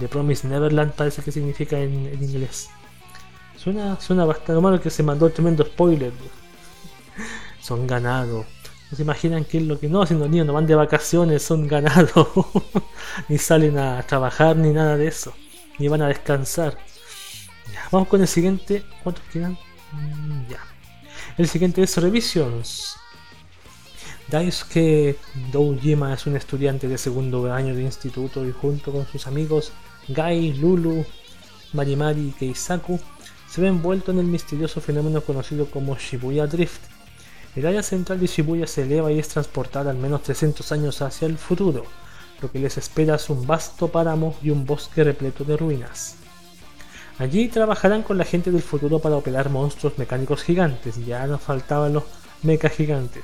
[0.00, 2.70] el Promise Neverland parece que significa en, en inglés.
[3.56, 6.12] Suena, suena bastante malo que se mandó tremendo spoiler.
[7.60, 8.46] Son ganados.
[8.90, 11.42] No se imaginan qué es lo que no, si los niños no van de vacaciones,
[11.42, 12.28] son ganados.
[13.28, 15.32] ni salen a trabajar ni nada de eso.
[15.78, 16.76] Ni van a descansar.
[17.90, 18.84] Vamos con el siguiente.
[19.02, 19.52] ¿Cuántos quedan?
[19.92, 20.58] Mm, ya.
[21.38, 22.96] El siguiente es Revisions.
[24.28, 25.16] Daisuke
[25.50, 29.72] Doujima es un estudiante de segundo año de instituto y junto con sus amigos
[30.08, 31.04] Gai, Lulu,
[31.72, 32.98] Marimari y Keisaku
[33.48, 36.80] se ve envuelto en el misterioso fenómeno conocido como Shibuya Drift.
[37.54, 41.26] El área central de Shibuya se eleva y es transportada al menos 300 años hacia
[41.26, 41.84] el futuro.
[42.40, 46.16] Lo que les espera es un vasto páramo y un bosque repleto de ruinas.
[47.18, 51.92] Allí trabajarán con la gente del futuro para operar monstruos mecánicos gigantes, ya nos faltaban
[51.92, 52.04] los
[52.42, 53.22] mecha gigantes.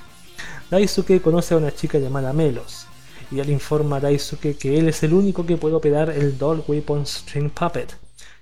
[0.70, 2.86] Daisuke conoce a una chica llamada Melos,
[3.30, 6.62] y él informa a Daisuke que él es el único que puede operar el Doll
[6.68, 7.96] Weapon String Puppet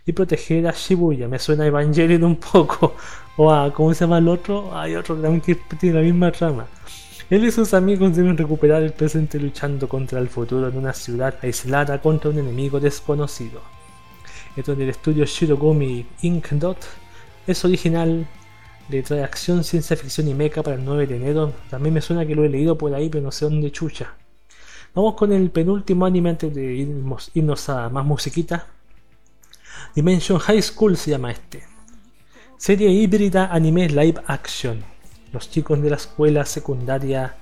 [0.05, 1.29] y proteger a Shibuya.
[1.29, 2.97] Me suena a Evangelion un poco,
[3.37, 4.77] o a, ¿cómo se llama el otro?
[4.77, 6.66] Hay otro también que tiene la misma trama.
[7.31, 11.37] Él y sus amigos deben recuperar el presente luchando contra el futuro en una ciudad
[11.43, 13.61] aislada contra un enemigo desconocido.
[14.57, 16.87] Esto es del estudio Shirogumi Ink Dot.
[17.47, 18.27] Es original,
[18.89, 21.53] le trae acción, ciencia ficción y mecha para el 9 de enero.
[21.70, 24.14] También me suena que lo he leído por ahí, pero no sé dónde chucha.
[24.95, 28.66] Vamos con el penúltimo anime antes de irnos, irnos a más musiquita.
[29.95, 31.64] Dimension High School se llama este.
[32.57, 34.82] Serie híbrida anime live action.
[35.32, 37.37] Los chicos de la escuela secundaria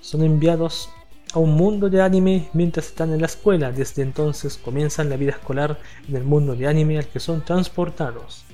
[0.00, 0.88] son enviados
[1.34, 3.72] a un mundo de anime mientras están en la escuela.
[3.72, 5.78] Desde entonces comienzan la vida escolar
[6.08, 8.45] en el mundo de anime al que son transportados.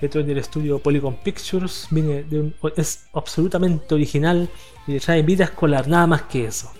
[0.00, 1.88] Esto es del estudio Polygon Pictures,
[2.74, 4.48] es absolutamente original
[4.86, 6.72] y le trae vida escolar, nada más que eso.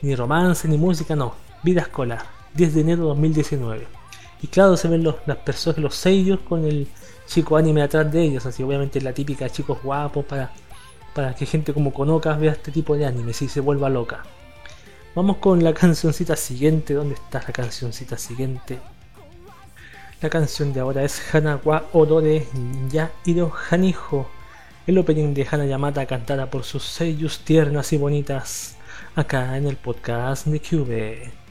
[0.00, 1.34] Ni romance, ni música, no.
[1.62, 3.86] Vida escolar, 10 de enero de 2019.
[4.40, 6.88] Y claro, se ven los, las personas, los sellos con el
[7.26, 10.50] chico anime atrás de ellos, así obviamente la típica chicos guapos para,
[11.14, 14.22] para que gente como Konoka vea este tipo de anime y se vuelva loca.
[15.14, 18.80] Vamos con la cancioncita siguiente, ¿dónde está la cancioncita siguiente?
[20.22, 22.46] La canción de ahora es Hana wa Odore
[22.88, 24.30] Ya Iro Hanijo,
[24.86, 28.76] el opening de Hana Yamata cantada por sus seiyus tiernas y bonitas,
[29.16, 31.41] acá en el podcast de Cube.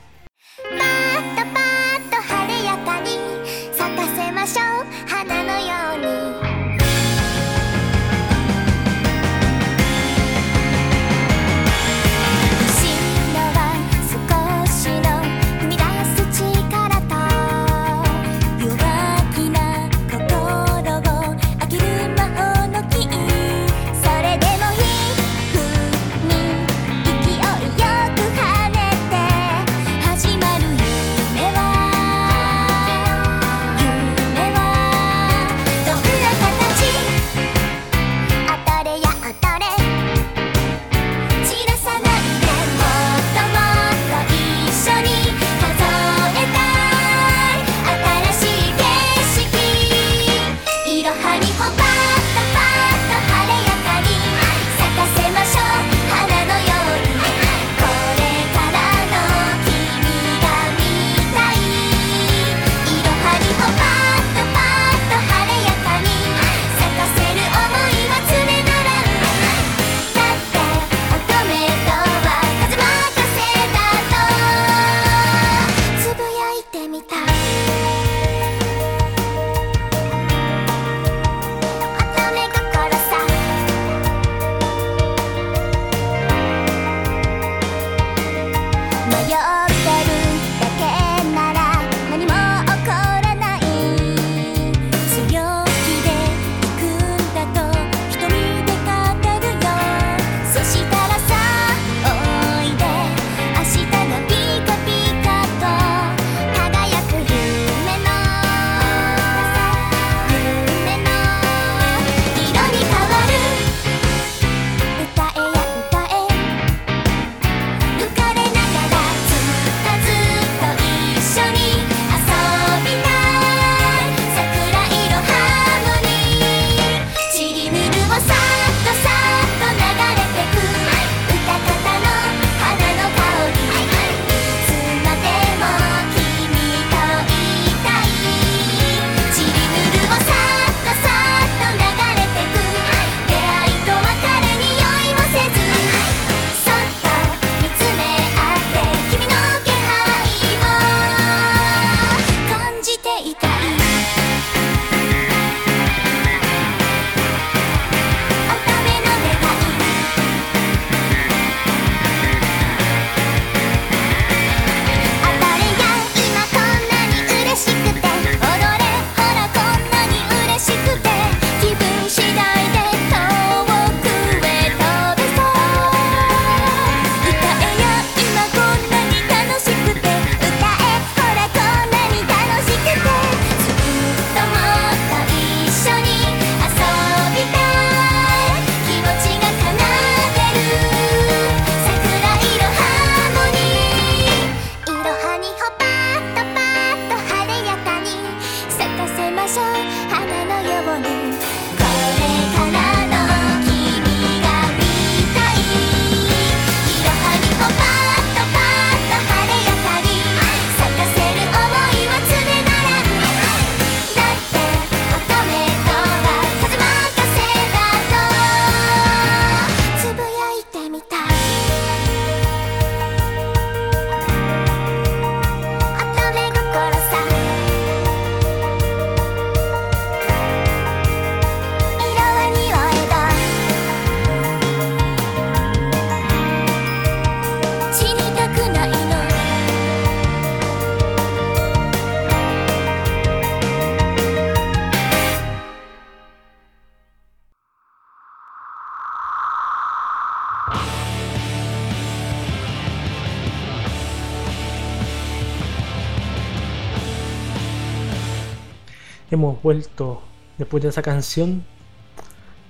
[259.62, 260.22] Vuelto
[260.58, 261.64] después de esa canción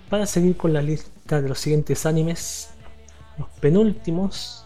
[0.09, 2.71] para seguir con la lista de los siguientes animes,
[3.37, 4.65] los penúltimos.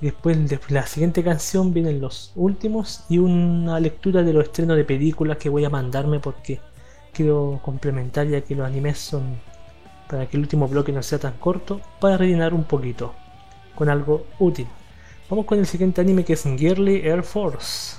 [0.00, 4.84] Después de la siguiente canción vienen los últimos y una lectura de los estrenos de
[4.84, 6.60] películas que voy a mandarme porque
[7.12, 9.40] quiero complementar ya que los animes son
[10.08, 13.14] para que el último bloque no sea tan corto, para rellenar un poquito
[13.74, 14.66] con algo útil.
[15.28, 17.96] Vamos con el siguiente anime que es Girly Air Force.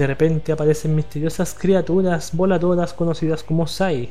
[0.00, 4.08] De repente aparecen misteriosas criaturas voladoras conocidas como Sai.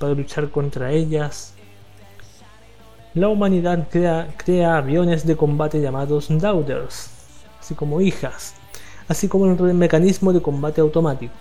[0.00, 1.54] Para luchar contra ellas,
[3.14, 7.10] la humanidad crea, aviones de combate llamados Daughters,
[7.60, 8.56] así como hijas,
[9.06, 11.34] así como un mecanismo de combate automático.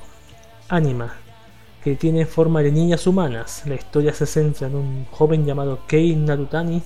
[0.67, 1.15] Anima,
[1.83, 3.63] que tiene forma de niñas humanas.
[3.65, 6.83] La historia se centra en un joven llamado Kei Narutani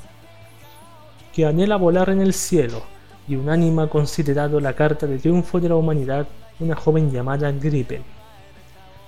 [1.33, 2.81] que anhela volar en el cielo
[3.27, 6.27] y un ánima considerado la carta de triunfo de la humanidad,
[6.59, 8.03] una joven llamada Gripen.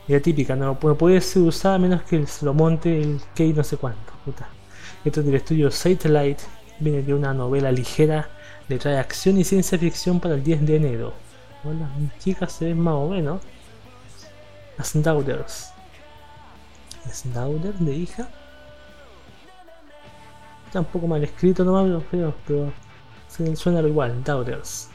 [0.08, 3.64] La típica, no puede ser usada a menos que se lo monte el Kei no
[3.64, 4.14] sé cuánto.
[5.04, 6.44] Esto es del estudio Satellite,
[6.80, 8.30] viene de una novela ligera,
[8.68, 11.14] le trae acción y ciencia ficción para el 10 de enero.
[11.64, 11.90] Hola,
[12.20, 13.42] chicas se ven más o menos.
[14.78, 15.72] Las Daughters.
[17.12, 18.28] Snowder de hija.
[20.68, 22.74] Está un poco mal escrito nomás, pero, pero
[23.56, 24.90] suena igual, Daughters.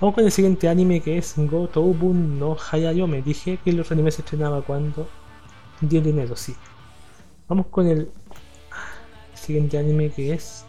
[0.00, 3.20] Vamos con el siguiente anime que es Go Toubun no Hayayome.
[3.20, 5.06] Dije que los animes se estrenaba cuando
[5.82, 6.56] 10 de enero, sí.
[7.48, 8.10] Vamos con el
[9.34, 10.64] siguiente anime que es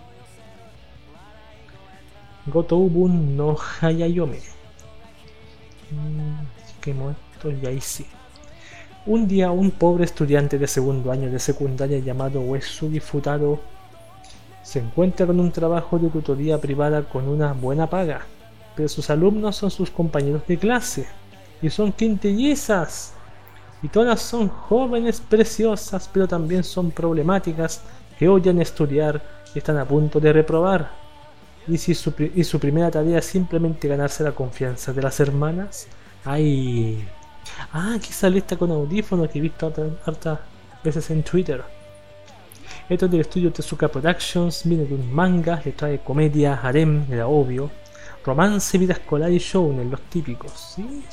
[2.48, 4.40] Gotoubun no Hayayome.
[5.92, 8.06] Mm, que esto y ahí sí.
[9.06, 13.62] Un día un pobre estudiante de segundo año de secundaria llamado Uesugi Futaro
[14.62, 18.26] se encuentra con un trabajo de tutoría privada con una buena paga,
[18.76, 21.08] pero sus alumnos son sus compañeros de clase
[21.62, 23.14] y son quintillizas
[23.84, 27.82] y todas son jóvenes preciosas pero también son problemáticas
[28.18, 29.22] que odian estudiar
[29.54, 30.92] y están a punto de reprobar.
[31.68, 35.88] Y, si su, y su primera tarea es simplemente ganarse la confianza de las hermanas,
[36.26, 37.06] ¡ay!
[37.72, 39.72] Ah, aquí sale esta con audífonos que he visto
[40.06, 40.40] hartas
[40.84, 41.64] veces en Twitter.
[42.90, 47.28] Esto es del estudio Tezuka Productions, viene de un manga, le trae comedia, harem, era
[47.28, 47.70] obvio,
[48.24, 50.76] romance, vida escolar y shounen, los típicos.
[50.76, 51.04] ¿sí?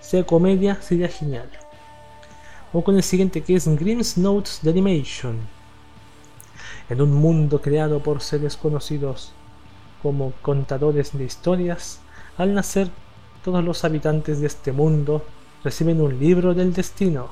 [0.00, 1.48] Sea comedia, sería genial.
[2.72, 5.38] Vamos con el siguiente que es Grimm's Notes de Animation.
[6.88, 9.32] En un mundo creado por seres conocidos
[10.02, 12.00] como contadores de historias,
[12.36, 12.88] al nacer
[13.44, 15.24] todos los habitantes de este mundo
[15.64, 17.28] reciben un libro del destino,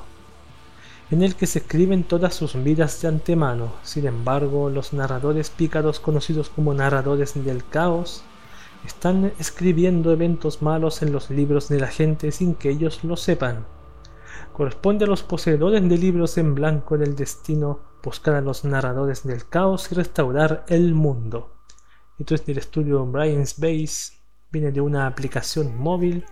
[1.09, 3.73] en el que se escriben todas sus vidas de antemano.
[3.83, 8.23] Sin embargo, los narradores pícaros conocidos como narradores del caos
[8.85, 13.65] están escribiendo eventos malos en los libros de la gente sin que ellos lo sepan.
[14.53, 19.47] Corresponde a los poseedores de libros en blanco del destino buscar a los narradores del
[19.47, 21.51] caos y restaurar el mundo.
[22.17, 24.13] Esto es del estudio Brian's Base,
[24.49, 26.25] viene de una aplicación móvil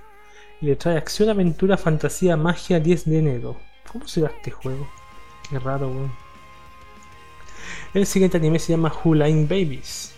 [0.62, 3.58] y le trae acción, aventura, fantasía, magia 10 de enero.
[3.91, 4.88] ¿Cómo será este juego?
[5.50, 6.12] Qué raro, weón.
[7.93, 10.14] El siguiente anime se llama Hulain Babies.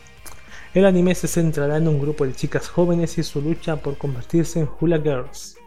[0.73, 4.59] El anime se centrará en un grupo de chicas jóvenes y su lucha por convertirse
[4.59, 5.57] en Hula Girls.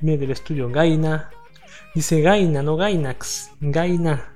[0.00, 1.30] Viene del estudio Gaina.
[1.94, 3.50] Dice Gaina, no Gainax.
[3.60, 4.34] Gaina.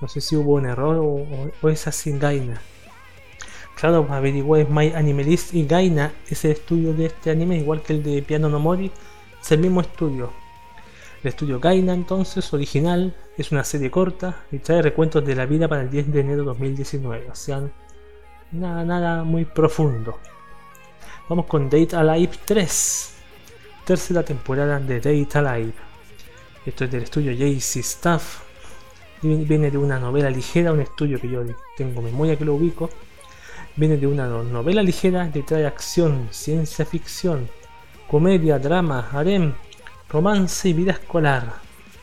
[0.00, 2.60] No sé si hubo un error o, es así Gaina.
[3.76, 8.02] Claro, averigué My Animalist y Gaina es el estudio de este anime, igual que el
[8.02, 8.90] de Piano no Mori,
[9.40, 10.32] es el mismo estudio.
[11.22, 15.68] El estudio Gaina, entonces, original, es una serie corta y trae recuentos de la vida
[15.68, 17.62] para el 10 de enero de 2019, o sea,
[18.52, 20.18] nada, nada muy profundo.
[21.28, 23.14] Vamos con Date Alive 3,
[23.84, 25.72] tercera temporada de Date Alive.
[26.66, 28.40] Esto es del estudio JC Staff,
[29.22, 31.42] viene de una novela ligera, un estudio que yo
[31.76, 32.90] tengo memoria que lo ubico
[33.76, 37.48] Viene de una novela ligera que trae acción, ciencia ficción,
[38.08, 39.54] comedia, drama, harem,
[40.08, 41.54] romance y vida escolar.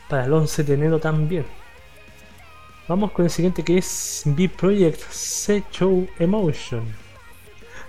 [0.08, 1.44] Para el 11 de enero también.
[2.88, 5.12] Vamos con el siguiente que es B-Project
[5.70, 6.84] Show Emotion.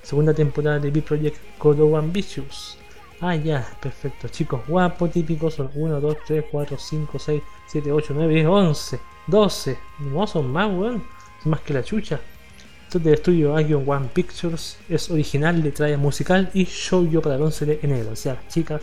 [0.01, 2.77] Segunda temporada de B-Project Kodo Ambitious.
[3.21, 4.27] Ah, ya, perfecto.
[4.27, 5.53] Chicos guapos, típicos.
[5.53, 9.79] Son 1, 2, 3, 4, 5, 6, 7, 8, 9, 10, 11, 12.
[9.99, 11.01] No son más, weón.
[11.45, 12.19] Más que la chucha.
[12.83, 17.41] Esto del estudio Agion One Pictures es original de trae musical y yo para el
[17.43, 18.11] 11 de enero.
[18.11, 18.81] O sea, chicas,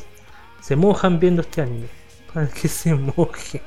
[0.62, 1.88] se mojan viendo este anime.
[2.32, 3.60] Para que se mojen.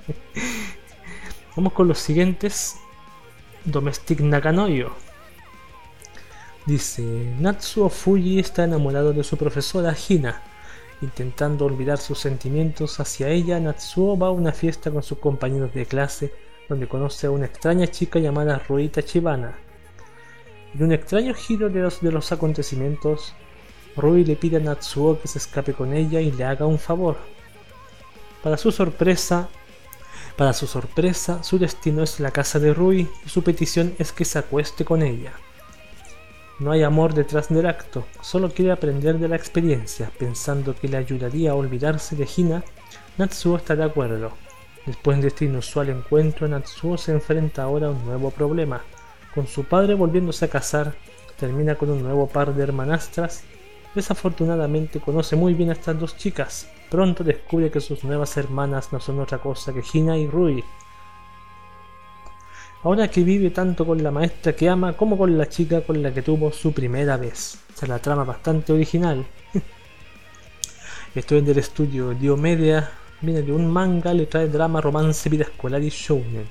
[1.56, 2.78] Vamos con los siguientes.
[3.66, 4.92] Domestic Nakanoyo.
[6.66, 7.02] Dice,
[7.40, 10.42] Natsuo Fuji está enamorado de su profesora Hina
[11.02, 15.86] Intentando olvidar sus sentimientos hacia ella, Natsuo va a una fiesta con sus compañeros de
[15.86, 16.34] clase,
[16.68, 19.58] donde conoce a una extraña chica llamada Ruita Chibana.
[20.74, 23.34] En un extraño giro de los, de los acontecimientos,
[23.96, 27.16] Rui le pide a Natsuo que se escape con ella y le haga un favor.
[28.44, 29.48] Para su sorpresa,
[30.40, 34.24] para su sorpresa, su destino es la casa de Rui y su petición es que
[34.24, 35.34] se acueste con ella.
[36.60, 40.96] No hay amor detrás del acto, solo quiere aprender de la experiencia, pensando que le
[40.96, 42.64] ayudaría a olvidarse de Hina.
[43.18, 44.32] Natsuo está de acuerdo.
[44.86, 48.82] Después de este inusual encuentro, Natsuo se enfrenta ahora a un nuevo problema.
[49.36, 50.96] Con su padre volviéndose a casar,
[51.38, 53.44] termina con un nuevo par de hermanastras.
[53.94, 56.70] Desafortunadamente conoce muy bien a estas dos chicas.
[56.90, 60.64] Pronto descubre que sus nuevas hermanas no son otra cosa que Hina y Rui.
[62.82, 66.14] Ahora que vive tanto con la maestra que ama como con la chica con la
[66.14, 67.60] que tuvo su primera vez.
[67.74, 69.26] O sea, la trama bastante original.
[71.16, 72.90] Estoy en el estudio Diomedia.
[73.22, 76.48] Viene de un manga, le trae drama, romance, vida escolar y shounen.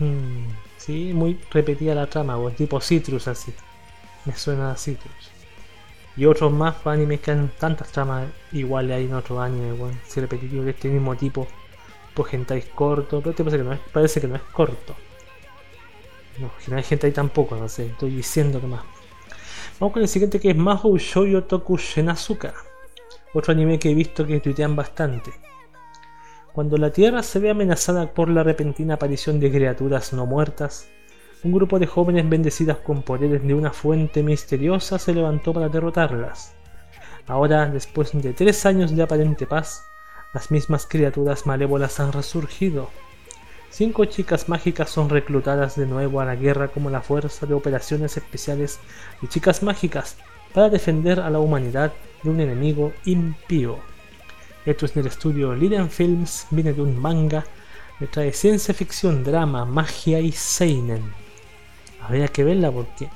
[0.00, 3.54] Mm, sí, muy repetida la trama, o tipo Citrus así.
[4.24, 5.37] Me suena a Citrus.
[6.18, 10.20] Y otros más animes que han tantas tramas iguales hay en otros animes, bueno, sí,
[10.20, 11.46] repetitivo de este mismo tipo.
[12.12, 14.96] Pues hentai corto, pero este parece que no es, parece que no es corto.
[16.40, 18.82] No, que tampoco, no sé, estoy diciendo nomás.
[19.78, 22.52] Vamos con el siguiente que es Mahou Shoujo Toku Shenazuka.
[23.32, 25.30] Otro anime que he visto que tuitean bastante.
[26.52, 30.88] Cuando la Tierra se ve amenazada por la repentina aparición de criaturas no muertas,
[31.44, 36.54] un grupo de jóvenes bendecidas con poderes de una fuente misteriosa se levantó para derrotarlas.
[37.28, 39.84] Ahora, después de tres años de aparente paz,
[40.34, 42.90] las mismas criaturas malévolas han resurgido.
[43.70, 48.16] Cinco chicas mágicas son reclutadas de nuevo a la guerra como la Fuerza de Operaciones
[48.16, 48.80] Especiales
[49.20, 50.16] de Chicas Mágicas
[50.52, 53.78] para defender a la humanidad de un enemigo impío.
[54.66, 57.44] Esto es del estudio Liden Films, viene de un manga,
[58.00, 61.27] me trae ciencia ficción, drama, magia y seinen.
[62.00, 63.08] Habría que verla porque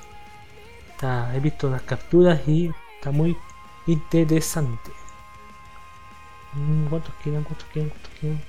[1.34, 3.36] he visto unas capturas y está muy
[3.86, 4.90] interesante.
[6.52, 7.44] Mm, ¿Cuántos quedan?
[7.44, 7.88] ¿Cuántos quedan?
[7.88, 8.42] ¿Cuántos quedan?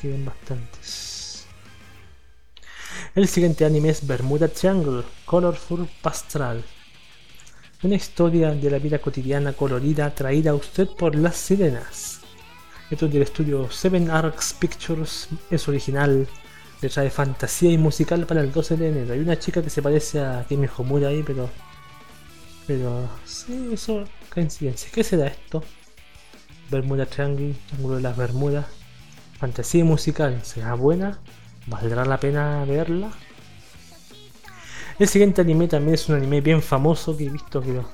[0.00, 1.46] Quedan bastantes.
[3.14, 6.64] El siguiente anime es Bermuda Triangle, Colorful Pastoral.
[7.82, 12.20] Una historia de la vida cotidiana colorida traída a usted por las sirenas.
[12.90, 16.28] Esto es del estudio Seven Arcs Pictures, es original,
[16.80, 19.12] le trae fantasía y musical para el 12 de enero.
[19.12, 21.50] Hay una chica que se parece a Kimi Homura ahí, pero.
[22.66, 23.08] Pero.
[23.24, 24.04] Sí, eso.
[24.32, 24.90] Coincidencia.
[24.92, 25.62] ¿Qué será esto?
[26.70, 28.66] Bermuda Triangle, Triángulo de las Bermudas.
[29.38, 30.40] Fantasía y musical.
[30.44, 31.18] ¿Será buena?
[31.66, 33.10] ¿Valdrá la pena verla?
[34.98, 37.88] El siguiente anime también es un anime bien famoso que he visto que lo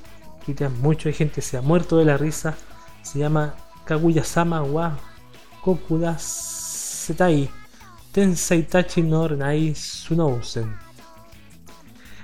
[0.45, 1.09] tuitean mucho.
[1.09, 2.57] Hay gente se ha muerto de la risa.
[3.03, 4.99] Se llama Kaguya-sama wa
[5.61, 7.49] Kokura Setai.
[8.17, 10.75] Tensaitachi no Nai Sunousen.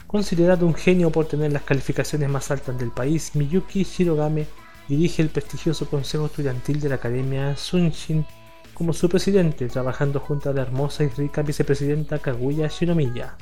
[0.07, 4.47] Considerado un genio por tener las calificaciones más altas del país, Miyuki Shirogame
[4.89, 8.25] dirige el prestigioso consejo estudiantil de la Academia Sunshin
[8.73, 13.37] como su presidente, trabajando junto a la hermosa y rica vicepresidenta Kaguya Shinomiya.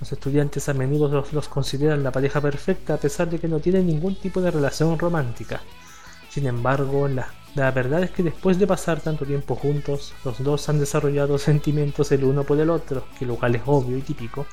[0.00, 3.60] Los estudiantes a menudo los, los consideran la pareja perfecta a pesar de que no
[3.60, 5.60] tienen ningún tipo de relación romántica.
[6.30, 10.68] Sin embargo, la, la verdad es que después de pasar tanto tiempo juntos, los dos
[10.68, 14.46] han desarrollado sentimientos el uno por el otro, que lo cual es obvio y típico.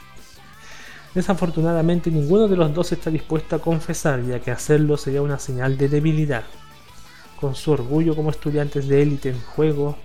[1.15, 5.77] Desafortunadamente ninguno de los dos está dispuesto a confesar, ya que hacerlo sería una señal
[5.77, 6.43] de debilidad.
[7.39, 9.95] Con su orgullo como estudiantes de élite en juego,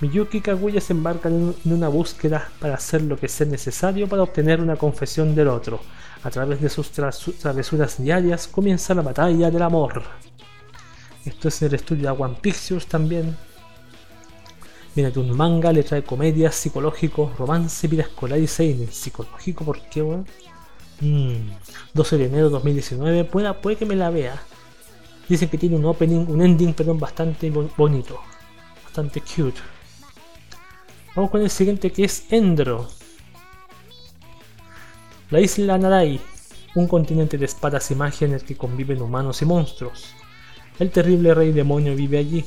[0.00, 4.22] Miyuki y Kaguya se embarcan en una búsqueda para hacer lo que sea necesario para
[4.22, 5.80] obtener una confesión del otro.
[6.22, 10.02] A través de sus tra- su- travesuras diarias comienza la batalla del amor.
[11.24, 13.36] Esto es en el estudio de One Pictures también.
[14.94, 18.92] Viene de un manga, le trae comedia, psicológico, romance, vida escolar y seinen.
[18.92, 20.26] Psicológico, ¿por qué, weón?
[21.00, 21.50] Mm,
[21.92, 24.40] 12 de enero de 2019, puede, puede que me la vea.
[25.28, 28.20] Dicen que tiene un opening, un ending, perdón, bastante bo- bonito.
[28.84, 29.60] Bastante cute.
[31.16, 32.88] Vamos con el siguiente que es Endro.
[35.30, 36.20] La isla Narai,
[36.76, 40.14] un continente de espadas y magia en el que conviven humanos y monstruos.
[40.78, 42.44] El terrible rey demonio vive allí.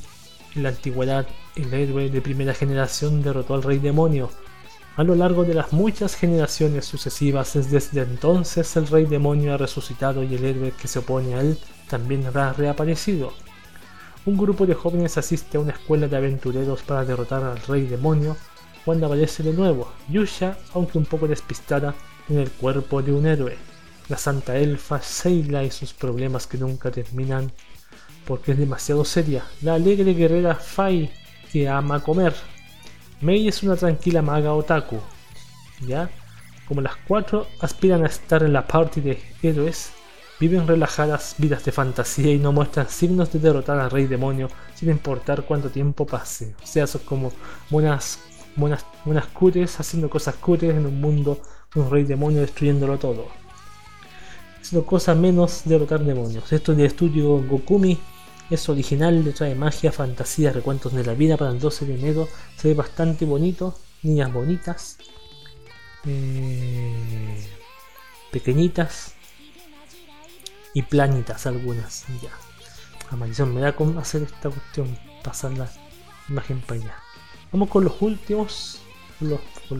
[0.55, 1.25] En la antigüedad,
[1.55, 4.29] el héroe de primera generación derrotó al rey demonio.
[4.97, 10.23] A lo largo de las muchas generaciones sucesivas, desde entonces el rey demonio ha resucitado
[10.23, 11.57] y el héroe que se opone a él
[11.87, 13.31] también ha reaparecido.
[14.25, 18.35] Un grupo de jóvenes asiste a una escuela de aventureros para derrotar al rey demonio
[18.83, 21.95] cuando aparece de nuevo Yusha, aunque un poco despistada,
[22.27, 23.57] en el cuerpo de un héroe.
[24.09, 27.51] la santa elfa Seila y sus problemas que nunca terminan
[28.27, 31.09] porque es demasiado seria, la alegre guerrera Fai
[31.51, 32.33] que ama comer,
[33.21, 34.99] Mei es una tranquila maga otaku,
[35.81, 36.09] ¿ya?
[36.67, 39.91] Como las cuatro aspiran a estar en la party de héroes,
[40.39, 44.89] viven relajadas vidas de fantasía y no muestran signos de derrotar al rey demonio sin
[44.89, 46.53] importar cuánto tiempo pase.
[46.61, 47.31] O sea, son como
[47.69, 48.19] buenas,
[48.55, 51.39] buenas, buenas cures haciendo cosas cures en un mundo
[51.73, 53.29] con un rey demonio destruyéndolo todo.
[54.61, 56.51] Haciendo cosas menos derrotar demonios.
[56.51, 57.97] Esto es del estudio Gokumi.
[58.49, 62.27] Es original, le trae magia, fantasía, recuentos de la vida para el 12 de enero.
[62.57, 63.77] Se ve bastante bonito.
[64.03, 64.97] Niñas bonitas.
[66.05, 67.47] eh,
[68.31, 69.13] pequeñitas
[70.73, 72.05] y planitas algunas.
[72.21, 72.31] Ya.
[73.11, 75.69] La maldición me da con hacer esta cuestión, pasar la
[76.29, 76.95] imagen para allá.
[77.51, 78.79] Vamos con los últimos,
[79.19, 79.39] los,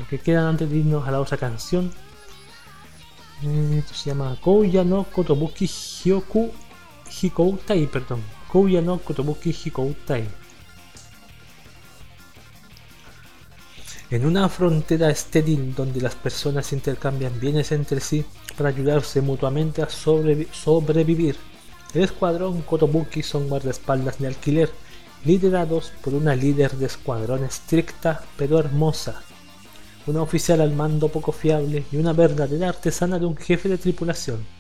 [0.09, 1.91] que quedan antes de irnos a la otra canción.
[3.43, 6.51] Eh, Esto se llama Kouya no Kotobuki Hyoku
[7.21, 8.21] Hikoutai, perdón.
[8.51, 10.23] Kouya no Kotobuki Hikoutai.
[14.09, 18.23] En una frontera estéril donde las personas intercambian bienes entre sí
[18.57, 21.35] para ayudarse mutuamente a sobrevi- sobrevivir,
[21.93, 24.71] el escuadrón Kotobuki son guardaespaldas de alquiler,
[25.25, 29.21] liderados por una líder de escuadrón estricta pero hermosa,
[30.05, 34.56] una oficial al mando poco fiable y una verdadera artesana de un jefe de tripulación.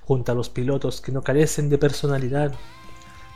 [0.00, 2.52] Junto a los pilotos que no carecen de personalidad,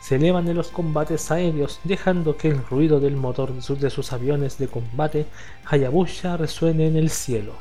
[0.00, 4.56] se elevan en los combates aéreos, dejando que el ruido del motor de sus, aviones
[4.56, 5.26] de combate
[5.64, 7.54] Hayabusa resuene en el cielo.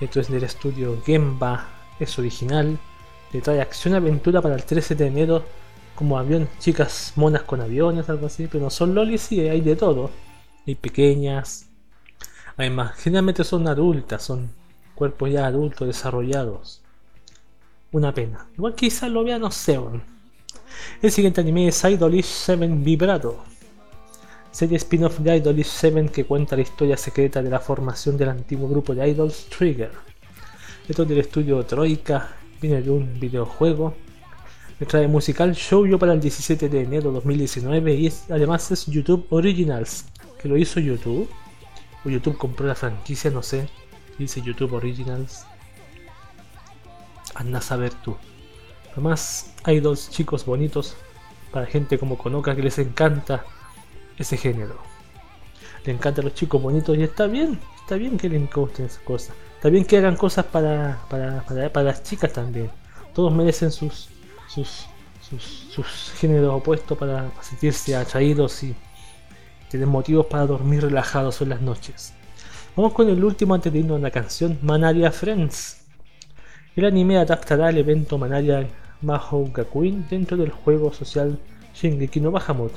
[0.00, 1.66] Esto es del estudio Gemba,
[1.98, 2.78] es original,
[3.32, 5.42] le trae acción-aventura para el 13 de enero,
[5.96, 9.74] como avión, chicas monas con aviones, algo así, pero no son lolis, sí, hay de
[9.74, 10.10] todo.
[10.64, 11.66] Hay pequeñas,
[12.56, 14.50] además, generalmente son adultas, son
[14.94, 16.82] cuerpos ya adultos, desarrollados.
[17.90, 18.46] Una pena.
[18.54, 19.80] Igual quizás lo vea, no sé.
[21.00, 23.44] El siguiente anime es Idolish 7 Vibrato.
[24.50, 28.68] Serie spin-off de Idolish 7 que cuenta la historia secreta de la formación del antiguo
[28.68, 29.92] grupo de idols Trigger.
[30.86, 33.94] Esto es del estudio Troika, viene de un videojuego.
[34.78, 39.26] Me trae musical Shoujo para el 17 de enero de 2019 y además es YouTube
[39.30, 40.04] Originals,
[40.38, 41.26] que lo hizo YouTube.
[42.04, 43.66] O YouTube compró la franquicia, no sé.
[44.18, 45.46] Dice YouTube Originals.
[47.38, 48.16] Anda a saber tú.
[48.92, 50.96] Además, hay dos chicos bonitos
[51.52, 53.44] para gente como Konoka que les encanta
[54.18, 54.76] ese género.
[55.84, 59.36] Le encantan los chicos bonitos y está bien, está bien que les gusten esas cosas.
[59.54, 62.72] Está bien que hagan cosas para, para, para, para las chicas también.
[63.14, 64.08] Todos merecen sus,
[64.48, 64.86] sus,
[65.20, 68.74] sus, sus géneros opuestos para, sentirse atraídos y
[69.70, 72.14] tener motivos para dormir relajados en las noches.
[72.74, 75.77] Vamos con el último antes de irnos a la canción Manaria Friends.
[76.78, 78.64] El anime adaptará el evento Manaria
[79.02, 81.36] Mahou Gakuin dentro del juego social
[81.74, 82.70] Shingeki no Bahamut.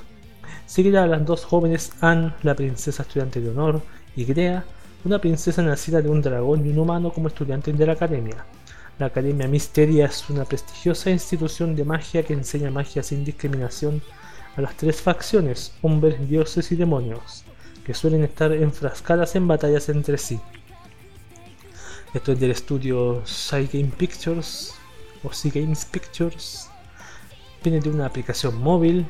[0.66, 3.80] Seguirá a las dos jóvenes Anne, la princesa estudiante de honor,
[4.16, 4.66] y Grea,
[5.06, 8.44] una princesa nacida de un dragón y un humano como estudiantes de la academia.
[8.98, 14.02] La Academia Misteria es una prestigiosa institución de magia que enseña magia sin discriminación
[14.58, 17.44] a las tres facciones, hombres, dioses y demonios,
[17.86, 20.40] que suelen estar enfrascadas en batallas entre sí.
[22.14, 24.76] Esto es del estudio Game Pictures
[25.24, 26.70] o Games Pictures.
[27.64, 29.08] Viene de una aplicación móvil,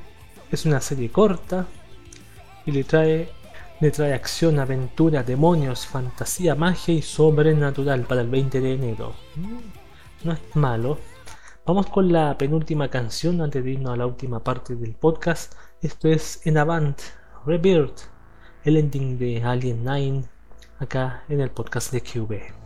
[0.52, 1.66] es una serie corta
[2.64, 3.30] y le trae,
[3.80, 9.16] le trae acción, aventura, demonios, fantasía, magia y sobrenatural para el 20 de enero.
[9.36, 9.58] Mm,
[10.26, 11.00] No es malo.
[11.66, 15.56] Vamos con la penúltima canción antes de irnos a la última parte del podcast.
[15.82, 17.00] Esto es En Avant,
[17.48, 18.02] Rebirth,
[18.64, 20.24] el ending de Alien 9,
[20.78, 22.61] acá en el podcast de QB.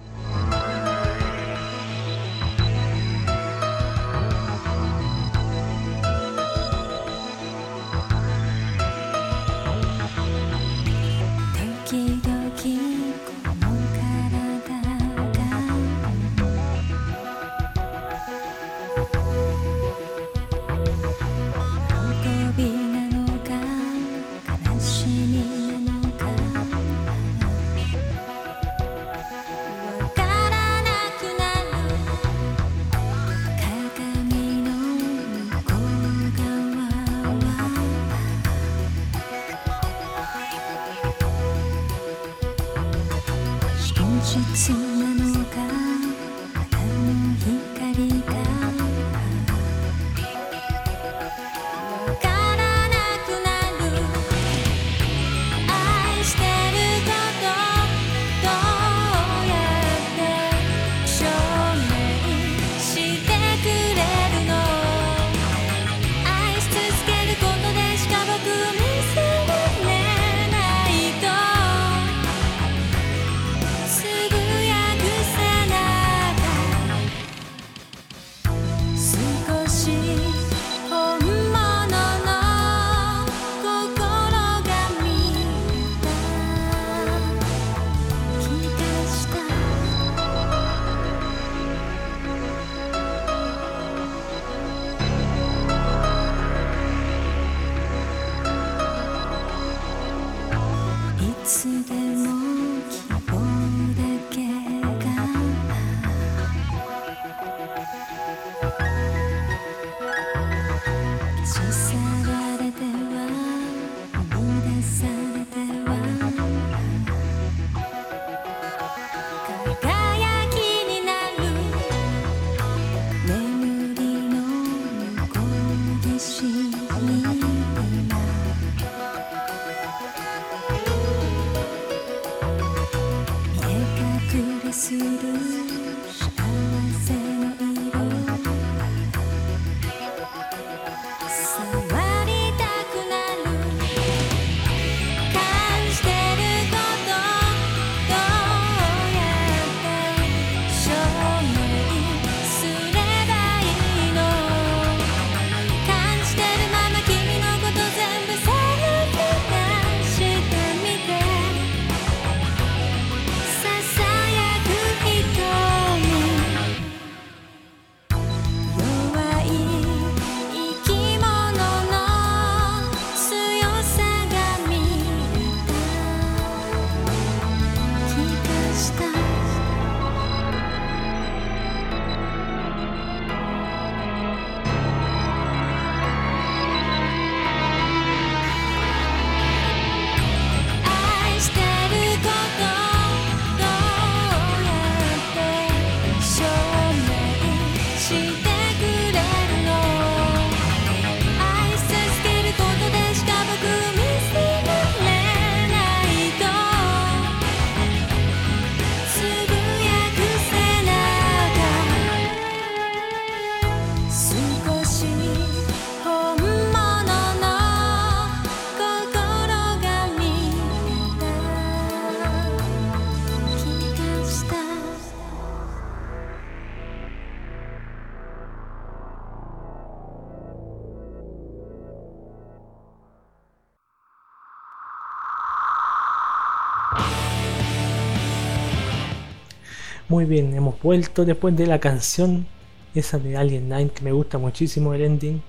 [240.16, 242.48] Muy bien, hemos vuelto después de la canción
[242.94, 245.42] esa de Alien 9 que me gusta muchísimo el ending.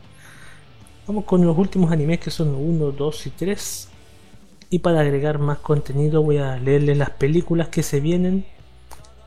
[1.07, 3.89] Vamos con los últimos animes que son 1, 2 y 3.
[4.71, 8.45] Y para agregar más contenido voy a leerles las películas que se vienen.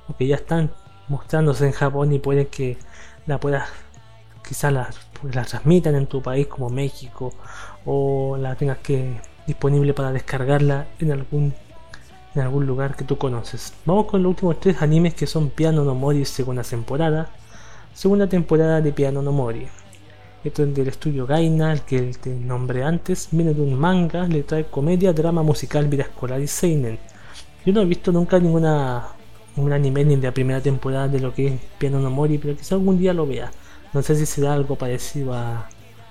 [0.09, 0.71] O que ya están
[1.07, 2.77] mostrándose en Japón y puede que
[3.25, 3.69] la puedas
[4.45, 4.89] quizás la,
[5.21, 7.31] pues, la transmitan en tu país como México
[7.85, 11.53] o la tengas que disponible para descargarla en algún
[12.35, 13.73] en algún lugar que tú conoces.
[13.85, 17.29] Vamos con los últimos tres animes que son Piano no Mori segunda temporada.
[17.93, 19.67] Segunda temporada de Piano no Mori.
[20.43, 23.27] Esto es del estudio Gaina, el que te nombré antes.
[23.31, 26.97] Viene de un manga, le trae comedia, drama musical, vida escolar y seinen.
[27.65, 29.09] Yo no he visto nunca ninguna
[29.57, 32.55] un anime ni de la primera temporada de lo que es Piano no Mori, pero
[32.55, 33.51] quizá algún día lo vea.
[33.91, 35.67] No sé si será algo parecido a,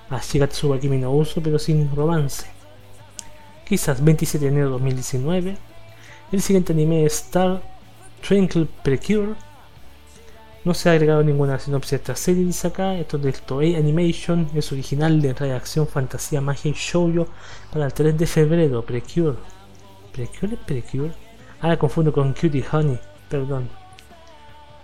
[0.09, 2.45] a Shigatsu wa Kimi no Uso, pero sin romance.
[3.65, 5.68] Quizás 27 de enero de 2019.
[6.31, 7.59] El siguiente anime es Star
[8.27, 9.33] Twinkle Precure.
[10.63, 12.93] No se ha agregado ninguna sinopsis a esta serie, dice acá.
[12.93, 14.47] Esto es del Toei Animation.
[14.53, 17.27] Es original de reacción fantasía, magia y shoujo
[17.73, 18.85] para el 3 de febrero.
[18.85, 19.37] Precure.
[20.13, 21.11] ¿Precure es Precure?
[21.61, 22.99] Ah, confundo con Cutie Honey.
[23.27, 23.67] Perdón.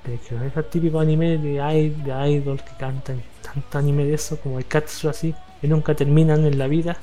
[0.02, 0.48] Precure.
[0.48, 3.22] Es el típico anime de, de idol que cantan.
[3.44, 4.66] Tanto anime de eso como el
[5.08, 5.36] así.
[5.62, 6.98] Que nunca terminan en la vida.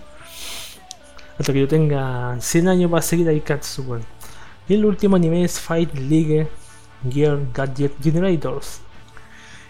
[1.38, 4.21] Hasta que yo tenga 100 años va a seguir ahí Katsu, weón.
[4.68, 6.46] Y el último anime es Fight League
[7.10, 8.80] Gear Gadget Generators.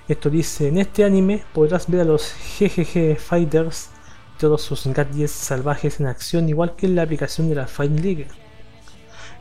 [0.06, 3.88] Esto dice, en este anime podrás ver a los GGG Fighters
[4.34, 8.00] y todos sus gadgets salvajes en acción igual que en la aplicación de la Fight
[8.00, 8.28] League.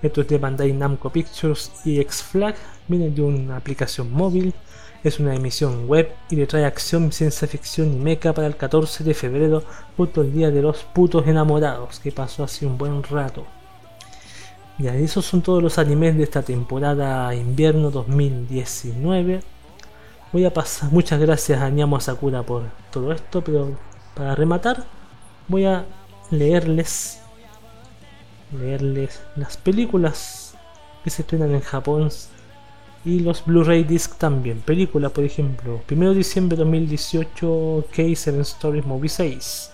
[0.02, 2.56] Esto es de Bandai Namco Pictures y X-Flag,
[2.88, 4.54] viene de una aplicación móvil,
[5.04, 9.04] es una emisión web y le trae acción, ciencia ficción y mecha para el 14
[9.04, 9.64] de febrero,
[9.98, 13.46] puto el día de los putos enamorados, que pasó hace un buen rato.
[14.78, 19.42] Ya, esos son todos los animes de esta temporada invierno 2019.
[20.34, 23.78] Voy a pasar, muchas gracias a Nyamo Sakura por todo esto, pero
[24.16, 24.86] para rematar
[25.48, 25.86] voy a
[26.32, 27.22] leerles
[28.58, 30.56] leerles las películas
[31.04, 32.10] que se estrenan en Japón
[33.04, 34.62] y los Blu-ray disc también.
[34.62, 39.72] Película, por ejemplo, 1 de diciembre de 2018 K7 Stories Movie 6.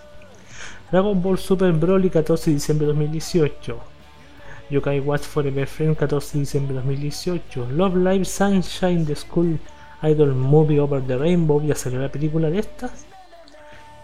[0.91, 3.96] Dragon Ball Super Broly 14 de diciembre de 2018.
[4.70, 7.68] Yokai Watch Forever Friend 14 de diciembre de 2018.
[7.72, 9.59] Love Live Sunshine The School
[10.03, 11.61] Idol Movie Over the Rainbow.
[11.61, 13.05] Ya salió la película de estas.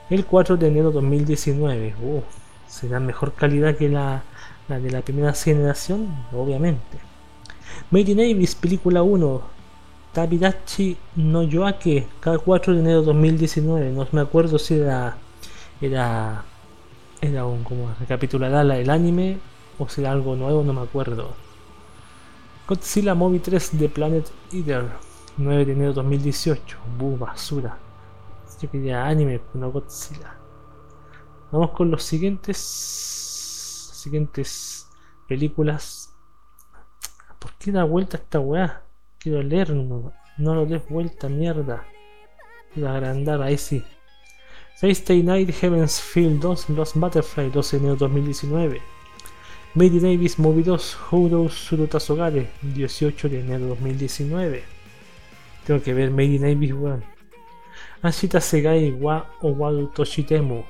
[0.09, 1.95] El 4 de enero de 2019.
[2.01, 2.21] Uh,
[2.67, 4.23] será mejor calidad que la,
[4.69, 6.97] la de la primera generación, obviamente.
[7.91, 9.41] Made in Abyss, película 1.
[10.13, 13.91] Tabidachi no Yoake, cada 4 de enero de 2019.
[13.91, 15.17] No me acuerdo si era
[15.81, 16.43] era
[17.19, 19.37] era un como recapitulará la- el anime
[19.79, 21.33] o será algo nuevo, no me acuerdo.
[22.67, 24.89] Godzilla Movie 3 de Planet Eater,
[25.37, 26.77] 9 de enero 2018.
[26.97, 27.77] Buh, basura.
[28.61, 30.37] Yo quería anime, no Godzilla.
[31.51, 34.87] Vamos con los siguientes siguientes
[35.27, 36.13] películas.
[37.39, 38.83] ¿Por qué da vuelta esta weá?
[39.17, 41.85] Quiero leer, no, no lo des vuelta, mierda.
[42.73, 43.83] Quiero agrandar, ahí sí.
[44.79, 48.92] Thursday Night Heaven's Field 2 Lost Butterfly 12 de enero 2019
[49.75, 54.63] In Davis Movie 2 Houro Surutasogare 18 de enero 2019
[55.65, 57.03] Tengo que ver in Davis weón.
[58.03, 60.63] Ashita Segai wa Owadu Toshitemu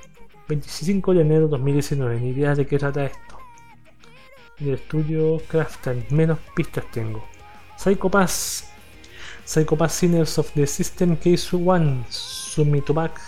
[0.47, 3.37] 25 de enero 2019 Ni idea de qué trata esto.
[4.57, 7.25] Del estudio Crafton Menos pistas tengo.
[7.75, 8.71] Psycho Pass.
[9.43, 13.19] Psycho Pass Sinners of the System Case 1 Sumitobak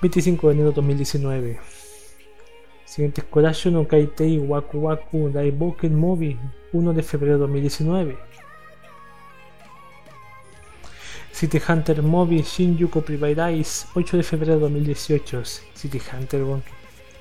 [0.00, 1.77] 25 de enero 2019.
[2.88, 6.38] Siguiente es Kodansha no Kaitei Waku Waku Daiboken Movie
[6.72, 8.16] 1 de febrero 2019.
[11.30, 13.62] City Hunter Movie Shinjuku Private
[13.94, 15.44] 8 de febrero 2018.
[15.74, 16.42] City Hunter,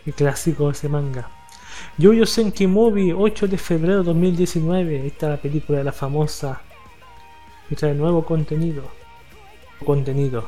[0.06, 1.30] qué clásico ese manga.
[1.98, 5.06] Yoyo Senki Movie 8 de febrero 2019.
[5.06, 6.62] Esta es la película de la famosa
[7.68, 8.84] que trae nuevo contenido.
[9.86, 10.46] Contenido.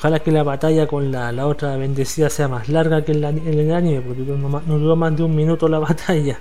[0.00, 3.28] Ojalá que la batalla con la, la otra bendecida sea más larga que en, la-
[3.30, 6.40] en el anime, porque no, no duró más de un minuto la batalla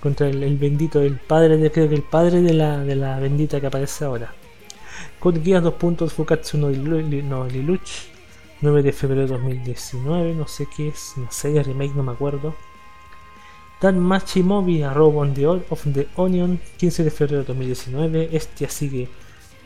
[0.00, 3.18] contra el, el bendito, el padre de, creo que el padre de la, de la
[3.20, 4.32] bendita que aparece ahora.
[5.20, 8.08] Code Geass 2 puntos Fukatsu no, no Liluch
[8.62, 12.54] 9 de febrero de 2019, no sé qué es, no sé, remake, no me acuerdo.
[13.80, 18.30] Dan Machi Movie, A Robo on the, of the Onion, 15 de febrero de 2019.
[18.32, 19.08] Este sigue,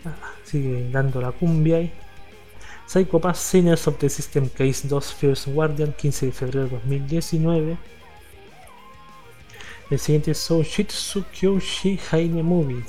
[0.04, 0.14] ah,
[0.44, 1.92] sigue dando la cumbia ahí.
[2.90, 7.78] Psycho Pass Sinners of the System Case 2 First Guardian 15 de febrero de 2019
[9.92, 12.82] El siguiente es Soushitsu Kyoshi Haine Movie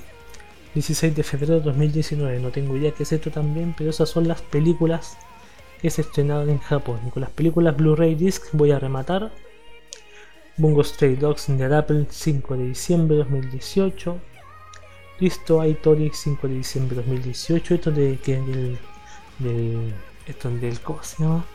[0.73, 4.27] 16 de febrero de 2019 No tengo idea qué es esto también Pero esas son
[4.27, 5.19] las películas
[5.79, 6.99] que se estrenaron en Japón.
[7.07, 9.31] Y con las películas Blu-ray Disc voy a rematar.
[10.57, 14.17] Bungo Stray Dogs the Apple 5 de diciembre de 2018
[15.19, 18.79] Listo Aitori 5 de diciembre de 2018 Esto de que del
[19.41, 19.93] del
[20.25, 21.45] esto del ¿cómo se llama?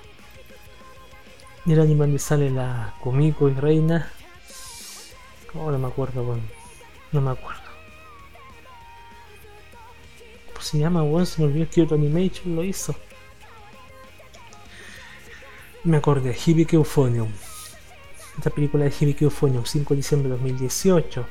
[1.65, 4.11] del anime donde sale la Kumiko y Reina.
[5.55, 6.43] Oh, no me acuerdo bueno.
[7.13, 7.63] no me acuerdo.
[10.49, 11.27] ¿cómo se llama weón?
[11.27, 12.95] se me olvidó Kyoto Animation lo hizo.
[15.85, 17.29] Me acordé Hibiki Euphonium.
[18.37, 21.27] Esta película de Hibiki Euphonium 5 de diciembre de 2018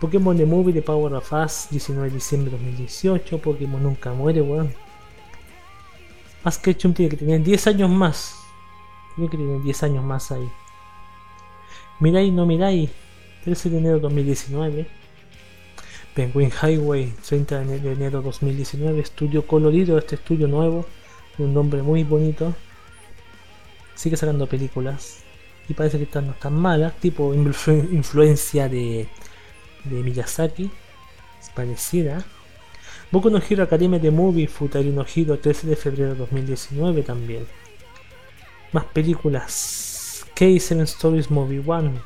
[0.00, 4.40] Pokémon The Movie de Power of Us 19 de diciembre de 2018 Pokémon Nunca Muere
[4.40, 4.74] weón
[6.48, 8.34] más Ketchum tiene que tener 10 años más.
[9.14, 10.48] Tiene que tener 10 años más ahí.
[12.00, 12.88] Mirai no Mirai,
[13.44, 14.88] 13 de enero de 2019.
[16.14, 18.98] Penguin Highway, 30 de ene- de enero de 2019.
[19.00, 20.86] Estudio colorido, este estudio nuevo.
[21.36, 22.54] de Un nombre muy bonito.
[23.94, 25.18] Sigue sacando películas.
[25.68, 26.94] Y parece que están no están malas.
[26.98, 29.06] Tipo influ- influencia de,
[29.84, 30.70] de Miyazaki.
[31.42, 32.24] Es parecida.
[33.10, 37.46] Boku no Hero Academia de Movie Futari no Hero 13 de febrero de 2019 también.
[38.72, 40.26] Más películas.
[40.36, 42.02] K7 Stories Movie 1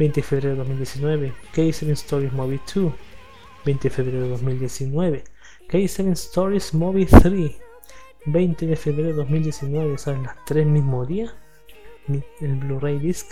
[0.00, 1.32] 20 de febrero de 2019.
[1.54, 2.92] K7 Stories Movie 2
[3.64, 5.24] 20 de febrero de 2019.
[5.68, 7.52] K7 Stories Movie 3
[8.26, 9.96] 20 de febrero de 2019.
[9.96, 11.32] ¿Saben las tres mismo día?
[12.40, 13.28] El Blu-ray disc.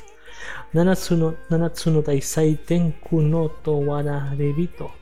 [0.72, 4.92] Nanatsu no, Nanatsu no Taisai Tenku no Towara Rebito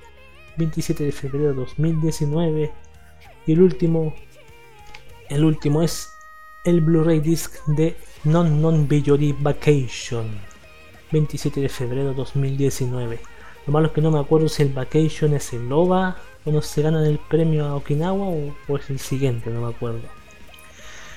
[0.56, 2.72] 27 de febrero de 2019
[3.46, 4.14] y el último
[5.28, 6.12] el último es
[6.64, 10.26] el Blu-ray disc de Non Non Biyori Vacation
[11.12, 13.20] 27 de febrero de 2019
[13.66, 16.62] lo malo es que no me acuerdo si el Vacation es el OVA o no
[16.62, 20.02] se ganan el premio a Okinawa o, es el siguiente, no me acuerdo.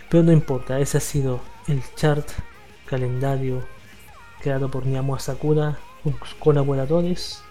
[0.09, 2.27] Pero no importa, ese ha sido el chart
[2.87, 3.63] calendario
[4.41, 7.43] creado por Niamua Sakura sus colaboradores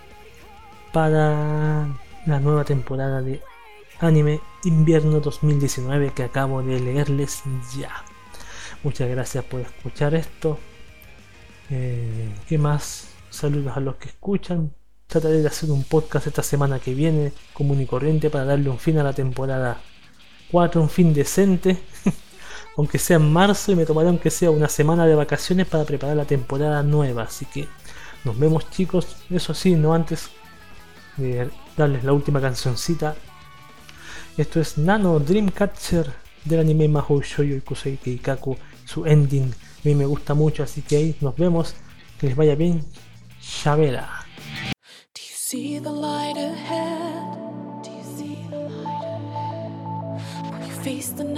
[0.93, 1.89] para
[2.27, 3.43] la nueva temporada de
[4.01, 7.43] anime invierno 2019 que acabo de leerles
[7.77, 8.05] ya.
[8.83, 10.59] Muchas gracias por escuchar esto.
[11.71, 13.09] Eh, ¿Qué más?
[13.31, 14.73] Saludos a los que escuchan.
[15.07, 18.79] Trataré de hacer un podcast esta semana que viene, común y corriente, para darle un
[18.79, 19.81] fin a la temporada
[20.51, 21.79] 4, un fin decente.
[22.79, 26.17] aunque sea en marzo y me tomaré aunque sea una semana de vacaciones para preparar
[26.17, 27.25] la temporada nueva.
[27.25, 27.67] Así que
[28.25, 29.17] nos vemos chicos.
[29.31, 30.31] Eso sí, no antes
[31.19, 33.17] de darles la última cancioncita.
[34.37, 36.13] Esto es Nano Dreamcatcher
[36.45, 39.53] del anime Mahou Shoujo Kusei Keikaku, su ending.
[39.53, 41.75] A mí me gusta mucho, así que ahí nos vemos.
[42.19, 42.85] Que les vaya bien.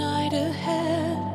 [0.01, 1.30] Night ahead?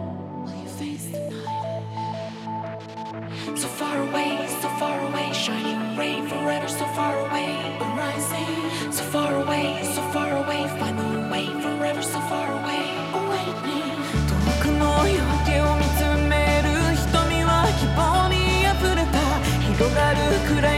[3.54, 8.92] So far away, so far away, shining rain forever, so far away, rising.
[8.92, 12.82] So far away, so far away, find the way forever, so far away,
[13.14, 13.94] awakening.
[14.26, 19.22] 遠くの夜景を見つめる瞳は希望に溢れた
[19.60, 20.16] 広がる
[20.48, 20.75] 暗い